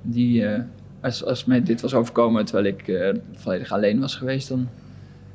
die, 0.02 0.46
eh, 0.46 0.62
als, 1.02 1.26
als 1.26 1.46
mij 1.46 1.64
dit 1.64 1.82
was 1.82 1.94
overkomen 1.94 2.46
terwijl 2.46 2.76
ik 2.76 3.14
volledig 3.34 3.72
alleen 3.72 4.00
was 4.00 4.16
geweest, 4.16 4.48
dan 4.48 4.68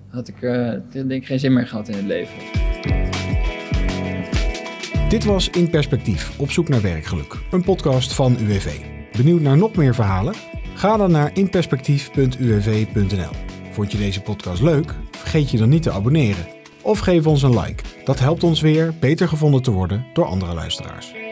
had 0.09 0.29
ik 0.29 0.41
denk 1.09 1.25
geen 1.25 1.39
zin 1.39 1.53
meer 1.53 1.67
gehad 1.67 1.89
in 1.89 1.95
het 1.95 2.07
leven. 2.07 2.39
Dit 5.09 5.25
was 5.25 5.51
In 5.51 5.71
Perspectief, 5.71 6.41
op 6.41 6.51
zoek 6.51 6.69
naar 6.69 6.83
werkgeluk. 6.83 7.39
Een 7.51 7.65
podcast 7.65 8.15
van 8.15 8.33
UWV. 8.33 8.81
Benieuwd 9.17 9.41
naar 9.41 9.57
nog 9.57 9.77
meer 9.77 9.95
verhalen? 9.95 10.54
Ga 10.75 10.97
dan 10.97 11.11
naar 11.11 11.31
inperspectief.uwv.nl. 11.35 13.33
Vond 13.71 13.93
je 13.93 13.99
deze 13.99 14.21
podcast 14.21 14.63
leuk? 14.63 14.95
Vergeet 15.11 15.51
je 15.51 15.59
dan 15.59 15.69
niet 15.69 15.83
te 15.83 15.91
abonneren. 15.91 16.47
Of 16.83 16.99
geef 16.99 17.27
ons 17.27 17.43
een 17.43 17.59
like. 17.61 17.83
Dat 18.05 18.19
helpt 18.19 18.45
ons 18.45 18.61
weer 18.61 18.95
beter 19.01 19.29
gevonden 19.29 19.63
te 19.63 19.71
worden 19.71 20.07
door 20.13 20.25
andere 20.25 20.55
luisteraars. 20.55 21.24